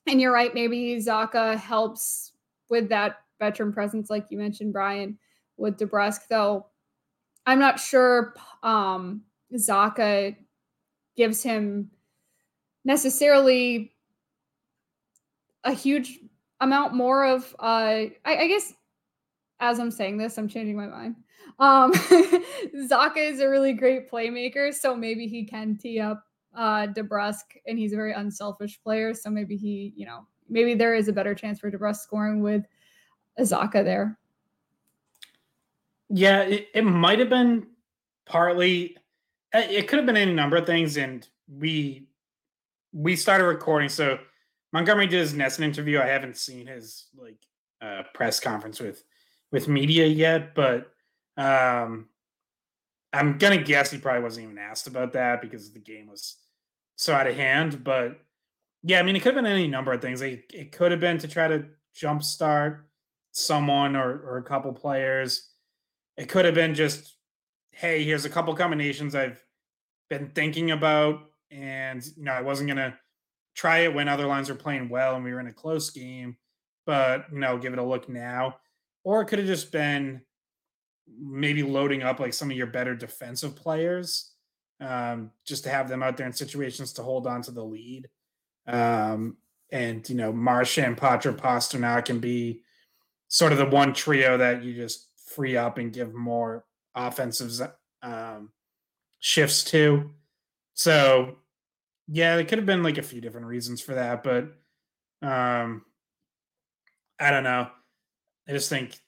[0.06, 2.32] And you're right, maybe Zacha helps
[2.68, 5.18] with that veteran presence, like you mentioned, Brian,
[5.56, 6.66] with DeBrusk, though.
[7.46, 9.22] I'm not sure um,
[9.54, 10.36] Zacha
[11.16, 11.90] gives him
[12.84, 13.92] necessarily
[15.64, 16.18] a huge
[16.60, 18.72] amount more of uh I, I, guess
[19.60, 21.16] as I'm saying this, I'm changing my mind.
[21.60, 21.92] Um,
[22.74, 26.24] Zacha is a really great playmaker, so maybe he can tee up
[26.56, 29.14] uh, DeBrusk, and he's a very unselfish player.
[29.14, 32.64] So maybe he, you know, maybe there is a better chance for DeBrusk scoring with
[33.38, 34.18] Zacha there.
[36.08, 37.66] Yeah, it, it might have been
[38.26, 38.96] partly.
[39.54, 42.08] Uh, it could have been any number of things, and we
[42.92, 43.88] we started recording.
[43.88, 44.18] So
[44.72, 46.00] Montgomery did his NESN interview.
[46.00, 47.36] I haven't seen his like
[47.82, 49.04] uh, press conference with
[49.52, 50.92] with media yet, but
[51.36, 52.08] um,
[53.12, 56.36] I'm gonna guess he probably wasn't even asked about that because the game was
[56.96, 57.82] so out of hand.
[57.82, 58.20] But
[58.82, 60.20] yeah, I mean, it could have been any number of things.
[60.20, 61.66] It, it could have been to try to
[61.96, 62.80] jumpstart
[63.32, 65.48] someone or, or a couple players.
[66.16, 67.14] It could have been just,
[67.72, 69.42] hey, here's a couple combinations I've
[70.08, 71.20] been thinking about
[71.50, 72.96] and you know I wasn't gonna
[73.54, 76.36] try it when other lines were playing well and we were in a close game,
[76.86, 78.56] but you know give it a look now.
[79.04, 80.22] Or it could have just been
[81.08, 84.32] maybe loading up like some of your better defensive players,
[84.80, 88.08] um, just to have them out there in situations to hold on to the lead.
[88.66, 89.36] Um,
[89.72, 92.62] and you know Marchand, Poitras, Pastrnak can be
[93.28, 97.70] sort of the one trio that you just free up and give more offensive
[98.02, 98.50] um,
[99.20, 100.10] shifts to.
[100.74, 101.36] So,
[102.08, 104.44] yeah, it could have been like a few different reasons for that, but
[105.22, 105.84] um,
[107.18, 107.68] I don't know.
[108.48, 108.98] I just think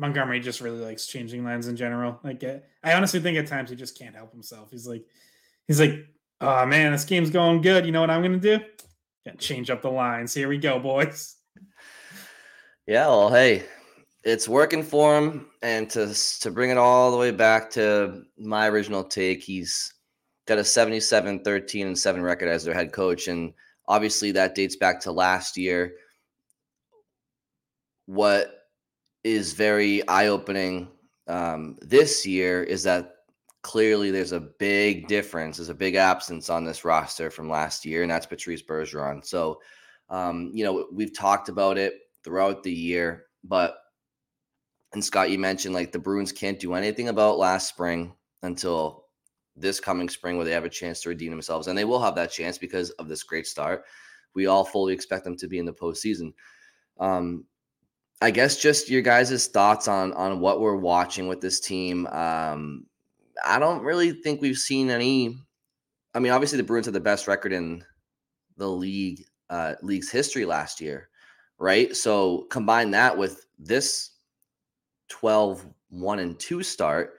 [0.00, 2.18] Montgomery just really likes changing lines in general.
[2.24, 4.70] Like, uh, I honestly think at times he just can't help himself.
[4.70, 5.04] He's like,
[5.68, 6.06] he's like,
[6.40, 7.84] oh man, this game's going good.
[7.84, 8.58] You know what I'm gonna do?
[9.26, 10.32] Gonna change up the lines.
[10.32, 11.36] Here we go, boys.
[12.86, 13.66] Yeah, well, hey,
[14.24, 15.46] it's working for him.
[15.62, 19.92] And to to bring it all the way back to my original take, he's
[20.46, 23.28] got a 77, 13, and 7 record as their head coach.
[23.28, 23.52] And
[23.86, 25.92] obviously that dates back to last year.
[28.06, 28.59] What
[29.24, 30.88] is very eye-opening
[31.26, 33.14] um, this year is that
[33.62, 35.56] clearly there's a big difference.
[35.56, 39.24] There's a big absence on this roster from last year, and that's Patrice Bergeron.
[39.24, 39.60] So,
[40.08, 41.94] um, you know, we've talked about it
[42.24, 43.76] throughout the year, but
[44.92, 48.12] and Scott, you mentioned like the Bruins can't do anything about last spring
[48.42, 49.04] until
[49.54, 51.68] this coming spring where they have a chance to redeem themselves.
[51.68, 53.84] And they will have that chance because of this great start.
[54.34, 56.32] We all fully expect them to be in the postseason.
[56.98, 57.44] Um,
[58.22, 62.06] I guess just your guys' thoughts on on what we're watching with this team.
[62.08, 62.86] Um,
[63.44, 65.38] I don't really think we've seen any.
[66.14, 67.84] I mean, obviously the Bruins had the best record in
[68.56, 71.08] the league uh, league's history last year,
[71.58, 71.96] right?
[71.96, 74.10] So combine that with this
[75.08, 77.14] 12 1 and 2 start,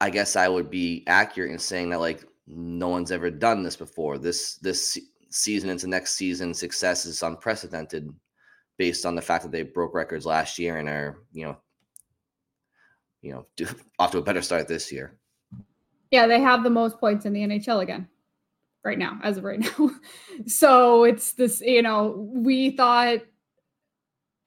[0.00, 3.76] I guess I would be accurate in saying that like no one's ever done this
[3.76, 4.18] before.
[4.18, 4.98] This this
[5.30, 8.12] season into next season success is unprecedented
[8.80, 11.58] based on the fact that they broke records last year and are, you know,
[13.20, 13.46] you know,
[13.98, 15.18] off to a better start this year.
[16.10, 18.08] Yeah, they have the most points in the NHL again
[18.82, 19.90] right now, as of right now.
[20.46, 23.18] so it's this, you know, we thought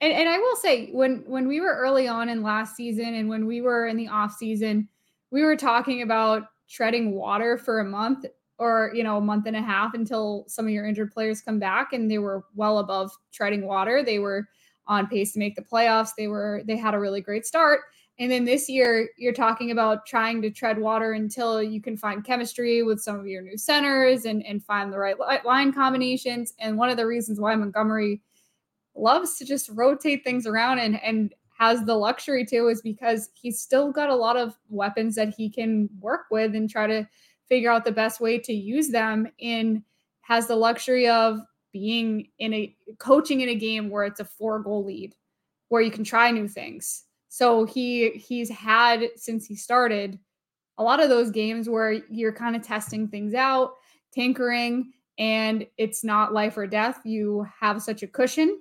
[0.00, 3.28] and, and I will say when when we were early on in last season and
[3.28, 4.88] when we were in the off season,
[5.30, 8.26] we were talking about treading water for a month
[8.58, 11.58] or you know a month and a half until some of your injured players come
[11.58, 14.02] back and they were well above treading water.
[14.02, 14.48] They were
[14.86, 16.10] on pace to make the playoffs.
[16.16, 17.80] They were they had a really great start.
[18.18, 22.24] And then this year you're talking about trying to tread water until you can find
[22.24, 26.54] chemistry with some of your new centers and and find the right line combinations.
[26.58, 28.22] And one of the reasons why montgomery
[28.94, 33.60] loves to just rotate things around and and has the luxury to is because he's
[33.60, 37.08] still got a lot of weapons that he can work with and try to
[37.48, 39.82] figure out the best way to use them in
[40.22, 41.40] has the luxury of
[41.72, 45.14] being in a coaching in a game where it's a four goal lead
[45.68, 50.18] where you can try new things so he he's had since he started
[50.78, 53.74] a lot of those games where you're kind of testing things out
[54.12, 58.58] tinkering and it's not life or death you have such a cushion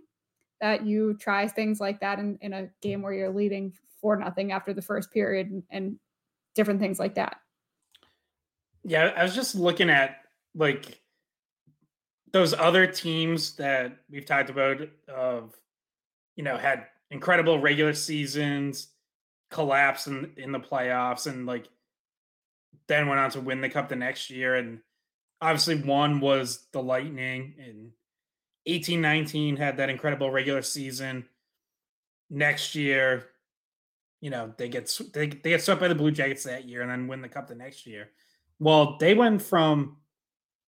[0.63, 4.53] that you try things like that in, in a game where you're leading for nothing
[4.53, 5.99] after the first period and, and
[6.55, 7.35] different things like that.
[8.83, 10.17] Yeah, I was just looking at
[10.55, 10.99] like
[12.31, 15.55] those other teams that we've talked about of
[16.35, 18.87] you know had incredible regular seasons,
[19.49, 21.67] collapse in in the playoffs, and like
[22.87, 24.55] then went on to win the cup the next year.
[24.55, 24.79] And
[25.41, 27.91] obviously, one was the Lightning, and
[28.65, 31.25] eighteen nineteen had that incredible regular season.
[32.29, 33.29] Next year,
[34.19, 36.89] you know, they get they, they get swept by the Blue Jackets that year and
[36.89, 38.09] then win the cup the next year.
[38.63, 39.97] Well, they went from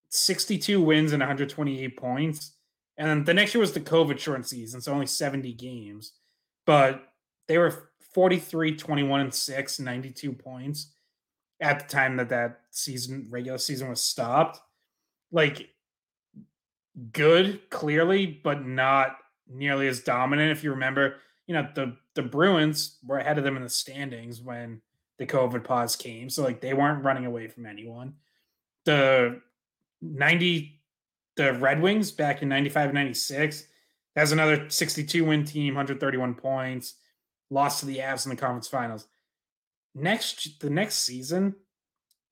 [0.09, 2.51] 62 wins and 128 points.
[2.97, 6.11] And then the next year was the COVID short season, so only 70 games.
[6.65, 7.07] But
[7.47, 10.91] they were 43, 21, and 6, 92 points
[11.61, 14.59] at the time that that season, regular season was stopped.
[15.31, 15.69] Like,
[17.13, 19.15] good, clearly, but not
[19.47, 20.51] nearly as dominant.
[20.51, 21.15] If you remember,
[21.47, 24.81] you know, the the Bruins were ahead of them in the standings when
[25.18, 26.30] the COVID pause came.
[26.30, 28.16] So like they weren't running away from anyone.
[28.86, 29.41] The
[30.01, 30.82] 90
[31.38, 33.68] the Red Wings back in 95 96
[34.16, 36.95] has another 62 win team, 131 points,
[37.49, 39.07] lost to the Avs in the conference finals.
[39.93, 41.55] Next the next season,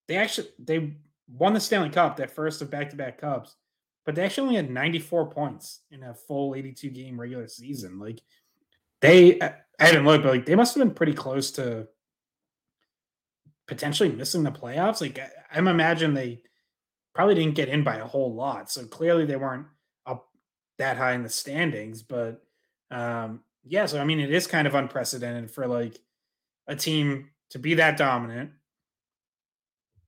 [0.08, 0.94] they actually they
[1.28, 3.56] won the Stanley Cup, their first of back-to-back cups
[4.06, 8.00] but they actually only had 94 points in a full 82 game regular season.
[8.00, 8.20] Like
[9.02, 11.88] they, I hadn't looked, but like they must have been pretty close to
[13.68, 15.02] potentially missing the playoffs.
[15.02, 15.20] Like
[15.52, 16.42] I'm imagine they
[17.14, 18.72] probably didn't get in by a whole lot.
[18.72, 19.68] So clearly they weren't
[20.06, 20.28] up
[20.80, 22.02] that high in the standings.
[22.02, 22.42] But
[22.92, 26.00] um, yeah, so I mean, it is kind of unprecedented for like
[26.68, 28.52] a team to be that dominant,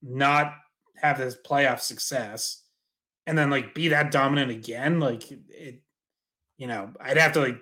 [0.01, 0.53] not
[1.01, 2.63] have this playoff success,
[3.27, 4.99] and then like be that dominant again.
[4.99, 5.81] Like it,
[6.57, 7.61] you know, I'd have to like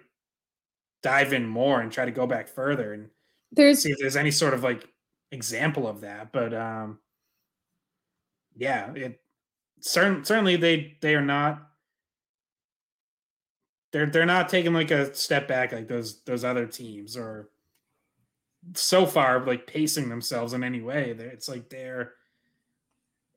[1.01, 3.09] dive in more and try to go back further and
[3.51, 4.87] There's see if there's any sort of like
[5.33, 6.31] example of that.
[6.31, 6.99] But um
[8.55, 9.19] yeah, it
[9.79, 11.69] certain certainly they they are not
[13.91, 17.49] they're they're not taking like a step back like those those other teams or
[18.75, 21.15] so far like pacing themselves in any way.
[21.17, 22.13] It's like they're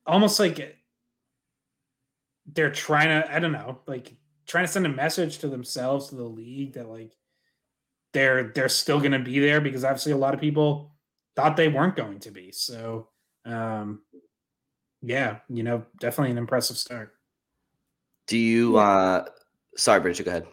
[0.05, 0.77] almost like
[2.45, 4.15] they're trying to I don't know, like
[4.47, 7.11] trying to send a message to themselves to the league that like
[8.13, 10.96] they're they're still going to be there because obviously a lot of people
[11.37, 12.51] thought they weren't going to be.
[12.51, 13.07] So
[13.45, 14.01] um
[15.03, 17.13] yeah, you know, definitely an impressive start.
[18.25, 19.25] Do you uh
[19.77, 20.47] sorry, Bridgette, go ahead.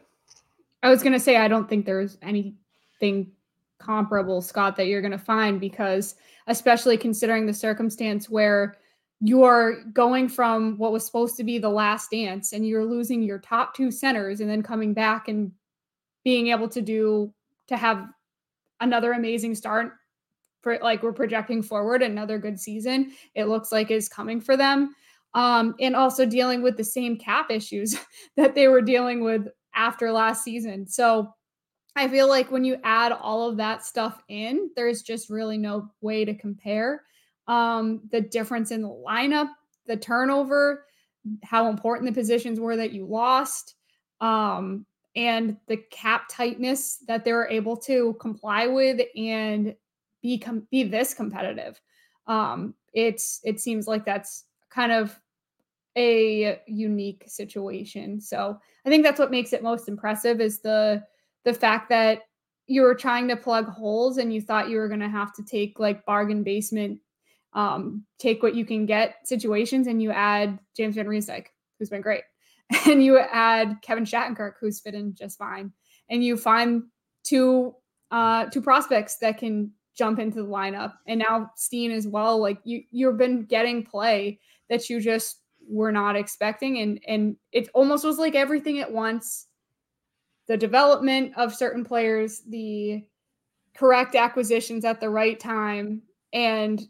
[0.82, 3.32] I was gonna say I don't think there's anything
[3.78, 6.14] comparable, Scott, that you're gonna find because
[6.46, 8.76] especially considering the circumstance where
[9.20, 13.38] you're going from what was supposed to be the last dance and you're losing your
[13.38, 15.50] top two centers and then coming back and
[16.24, 17.32] being able to do
[17.68, 18.06] to have
[18.80, 19.94] another amazing start for
[20.82, 24.94] like we're projecting forward another good season it looks like is coming for them.
[25.34, 27.96] Um and also dealing with the same cap issues
[28.36, 30.86] that they were dealing with after last season.
[30.86, 31.34] So
[31.96, 35.88] i feel like when you add all of that stuff in there's just really no
[36.00, 37.02] way to compare
[37.48, 39.48] um the difference in the lineup
[39.86, 40.86] the turnover
[41.42, 43.76] how important the positions were that you lost
[44.20, 44.84] um
[45.16, 49.74] and the cap tightness that they were able to comply with and
[50.24, 51.80] be com- be this competitive.
[52.26, 55.14] Um, it's it seems like that's kind of
[55.96, 58.20] a unique situation.
[58.20, 61.04] So I think that's what makes it most impressive is the
[61.44, 62.22] the fact that
[62.66, 65.44] you were trying to plug holes and you thought you were going to have to
[65.44, 66.98] take like bargain basement
[67.52, 71.46] um, take what you can get situations and you add James Van Riemsdyk,
[71.78, 72.22] who's been great
[72.86, 75.70] and you add Kevin Shattenkirk, who's fit in just fine,
[76.08, 76.84] and you find
[77.24, 77.74] two
[78.10, 82.38] uh, two prospects that can jump into the lineup, and now Steen as well.
[82.38, 87.68] Like you, you've been getting play that you just were not expecting, and and it
[87.74, 89.46] almost was like everything at once.
[90.46, 93.02] The development of certain players, the
[93.74, 96.86] correct acquisitions at the right time, and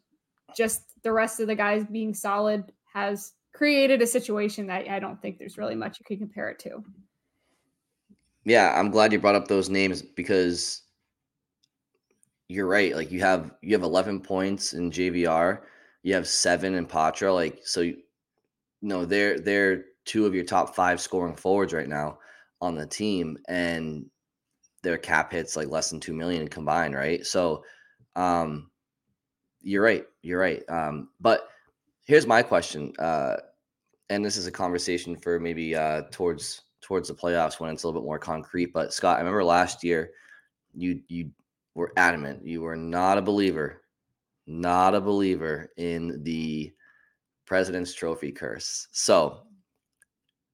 [0.57, 5.21] just the rest of the guys being solid has created a situation that I don't
[5.23, 6.83] think there's really much you can compare it to.
[8.45, 10.83] Yeah, I'm glad you brought up those names because
[12.49, 12.95] you're right.
[12.95, 15.61] Like you have you have 11 points in JVR,
[16.03, 17.35] you have seven in Poitras.
[17.35, 17.97] Like so, you
[18.83, 22.19] know they're they're two of your top five scoring forwards right now
[22.61, 24.07] on the team, and
[24.83, 26.95] their cap hits like less than two million combined.
[26.95, 27.65] Right, so
[28.17, 28.71] um,
[29.63, 30.05] you're right.
[30.23, 30.63] You're right.
[30.69, 31.49] Um, but
[32.05, 33.37] here's my question uh,
[34.11, 37.87] and this is a conversation for maybe uh, towards towards the playoffs when it's a
[37.87, 40.11] little bit more concrete but scott i remember last year
[40.75, 41.31] you you
[41.75, 43.83] were adamant you were not a believer
[44.47, 46.73] not a believer in the
[47.47, 49.43] president's trophy curse so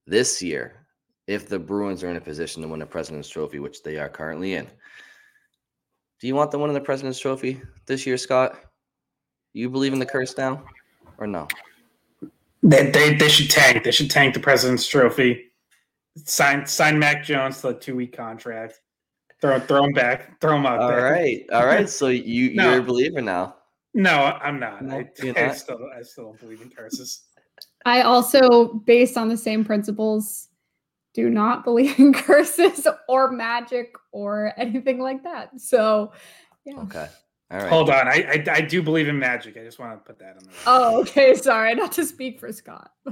[0.06, 0.86] this year
[1.26, 4.08] if the bruins are in a position to win a president's trophy which they are
[4.08, 4.66] currently in
[6.20, 8.56] do you want them winning the president's trophy this year scott
[9.52, 10.62] you believe in the curse now
[11.18, 11.46] or no?
[12.62, 13.84] They, they, they should tank.
[13.84, 15.46] They should tank the President's Trophy.
[16.24, 18.80] Sign sign Mac Jones to a two week contract.
[19.40, 20.40] Throw throw him back.
[20.40, 20.80] Throw them out.
[20.80, 21.12] All there.
[21.12, 21.88] right, all right.
[21.88, 22.70] So you No.
[22.70, 23.56] you're a believer now.
[23.94, 24.82] No, I'm not.
[24.84, 25.56] No, I, you're I not?
[25.56, 27.24] still I still don't believe in curses.
[27.86, 30.48] I also, based on the same principles,
[31.14, 35.58] do not believe in curses or magic or anything like that.
[35.60, 36.12] So,
[36.64, 36.78] yeah.
[36.82, 37.08] Okay.
[37.50, 37.68] All right.
[37.68, 38.06] Hold on.
[38.06, 39.56] I, I I do believe in magic.
[39.56, 41.34] I just want to put that on the Oh, okay.
[41.34, 42.92] Sorry, not to speak for Scott.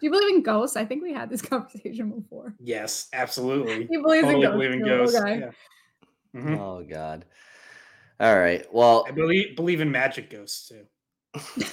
[0.00, 0.76] but- do you believe in ghosts?
[0.76, 2.54] I think we had this conversation before.
[2.58, 3.86] Yes, absolutely.
[3.90, 4.52] He believes totally in ghosts.
[4.56, 5.16] believe in ghosts.
[5.20, 5.38] okay.
[5.40, 6.40] Yeah.
[6.40, 6.58] Mhm.
[6.58, 7.24] Oh God.
[8.20, 8.66] All right.
[8.72, 10.84] Well, I believe believe in magic ghosts too.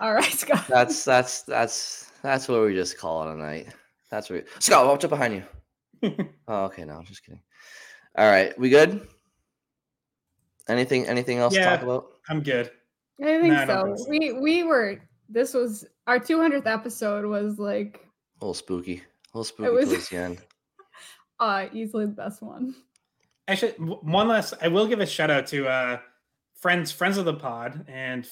[0.00, 0.66] All right, Scott.
[0.68, 3.68] that's that's that's that's what we just call it a night.
[4.10, 4.44] That's what.
[4.44, 5.34] We, Scott, what's up behind
[6.02, 6.12] you?
[6.48, 6.84] Oh, okay.
[6.84, 7.40] No, I'm just kidding.
[8.18, 9.06] All right, we good?
[10.68, 11.06] Anything?
[11.06, 12.06] Anything else to talk about?
[12.28, 12.70] I'm good.
[13.22, 14.06] I think No, I don't so.
[14.10, 15.00] We we were.
[15.28, 17.24] This was our 200th episode.
[17.26, 18.00] Was like
[18.40, 19.02] A little spooky.
[19.34, 20.38] A little spooky it was- towards the end.
[21.40, 22.74] uh easily the best one.
[23.48, 24.54] Actually, w- one last.
[24.60, 25.98] I will give a shout out to uh,
[26.60, 28.26] friends friends of the pod and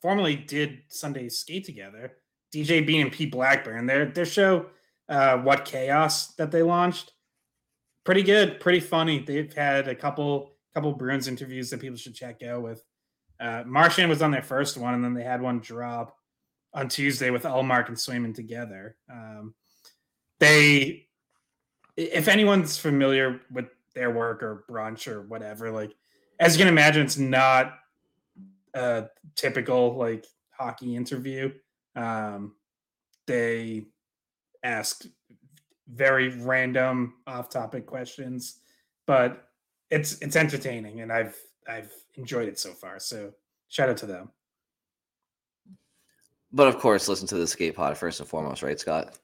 [0.00, 2.12] formerly did Sunday Skate together.
[2.54, 3.86] DJ Bean and Pete Blackburn.
[3.86, 4.66] Their their show,
[5.08, 7.12] uh, What Chaos, that they launched,
[8.04, 9.18] pretty good, pretty funny.
[9.18, 12.62] They've had a couple couple Bruins interviews that people should check out.
[12.62, 12.82] With
[13.40, 16.16] uh, Marchand was on their first one, and then they had one drop
[16.74, 18.96] on Tuesday with Ullmark and Swayman together.
[19.10, 19.54] Um,
[20.40, 21.06] they,
[21.96, 25.94] if anyone's familiar with their work or brunch or whatever, like
[26.40, 27.74] as you can imagine, it's not
[28.74, 29.04] a
[29.36, 31.52] typical like hockey interview.
[31.94, 32.54] Um,
[33.26, 33.86] they
[34.62, 35.04] ask
[35.88, 38.60] very random off-topic questions,
[39.06, 39.48] but
[39.90, 41.36] it's it's entertaining, and I've
[41.68, 42.98] I've enjoyed it so far.
[42.98, 43.32] So
[43.68, 44.30] shout out to them.
[46.52, 49.18] But of course, listen to the skate pod first and foremost, right, Scott?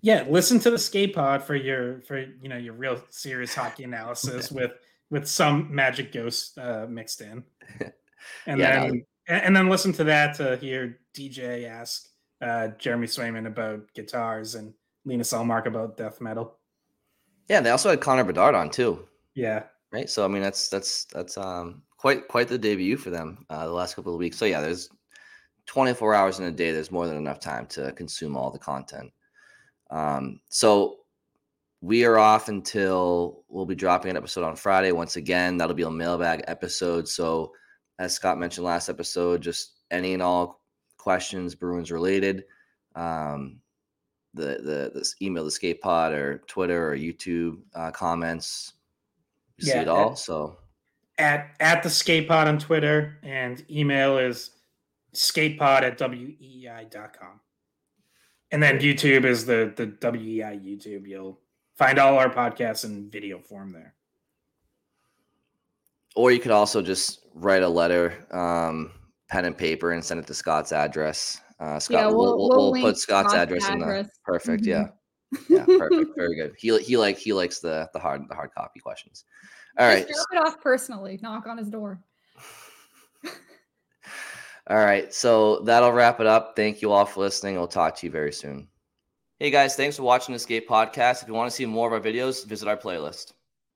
[0.00, 3.84] Yeah, listen to the skate pod for your for you know your real serious hockey
[3.84, 4.72] analysis with
[5.10, 7.44] with some magic ghost uh, mixed in,
[8.46, 12.08] and yeah, then and then listen to that to hear DJ ask
[12.40, 14.72] uh, Jeremy Swayman about guitars and
[15.04, 16.56] Linus Ullmark about death metal.
[17.48, 19.06] Yeah, they also had Connor Bedard on too.
[19.34, 19.64] Yeah.
[19.92, 20.08] Right.
[20.08, 23.72] So I mean, that's that's that's um quite quite the debut for them uh, the
[23.72, 24.38] last couple of weeks.
[24.38, 24.88] So yeah, there's
[25.66, 26.72] 24 hours in a day.
[26.72, 29.12] There's more than enough time to consume all the content.
[29.90, 30.98] Um, so
[31.80, 34.92] we are off until we'll be dropping an episode on Friday.
[34.92, 37.08] Once again, that'll be a mailbag episode.
[37.08, 37.52] So
[37.98, 40.62] as Scott mentioned last episode, just any and all
[40.96, 42.44] questions Bruins related.
[42.94, 43.60] Um,
[44.34, 48.74] the the this email the skate pod or Twitter or YouTube uh, comments.
[49.60, 50.12] You yeah, see it all.
[50.12, 50.56] At, so
[51.18, 54.50] at at the skate pod on Twitter and email is
[55.14, 57.40] skatepod at weei.com.
[58.52, 61.06] And then YouTube is the the WEEI YouTube.
[61.06, 61.38] You'll
[61.76, 63.94] find all our podcasts in video form there.
[66.16, 68.90] Or you could also just write a letter, um,
[69.28, 71.40] pen and paper, and send it to Scott's address.
[71.60, 74.64] Uh, Scott, yeah, we'll, we'll, we'll, we'll put Scott's, Scott's address, address, in the perfect.
[74.64, 74.70] Mm-hmm.
[74.70, 74.88] Yeah,
[75.48, 76.10] yeah, perfect.
[76.16, 76.54] Very good.
[76.58, 79.24] He he like he likes the the hard the hard copy questions.
[79.78, 81.18] All right, drop it off personally.
[81.22, 82.00] Knock on his door.
[84.68, 86.54] all right, so that'll wrap it up.
[86.56, 87.56] Thank you all for listening.
[87.56, 88.68] We'll talk to you very soon.
[89.38, 91.22] Hey guys, thanks for watching this Skate podcast.
[91.22, 93.32] If you want to see more of our videos, visit our playlist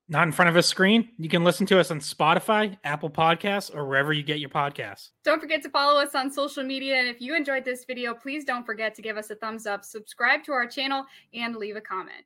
[0.08, 3.74] not in front of a screen, you can listen to us on Spotify, Apple Podcasts,
[3.74, 5.10] or wherever you get your podcasts.
[5.24, 6.96] Don't forget to follow us on social media.
[6.96, 9.84] And if you enjoyed this video, please don't forget to give us a thumbs up,
[9.84, 12.24] subscribe to our channel, and leave a comment.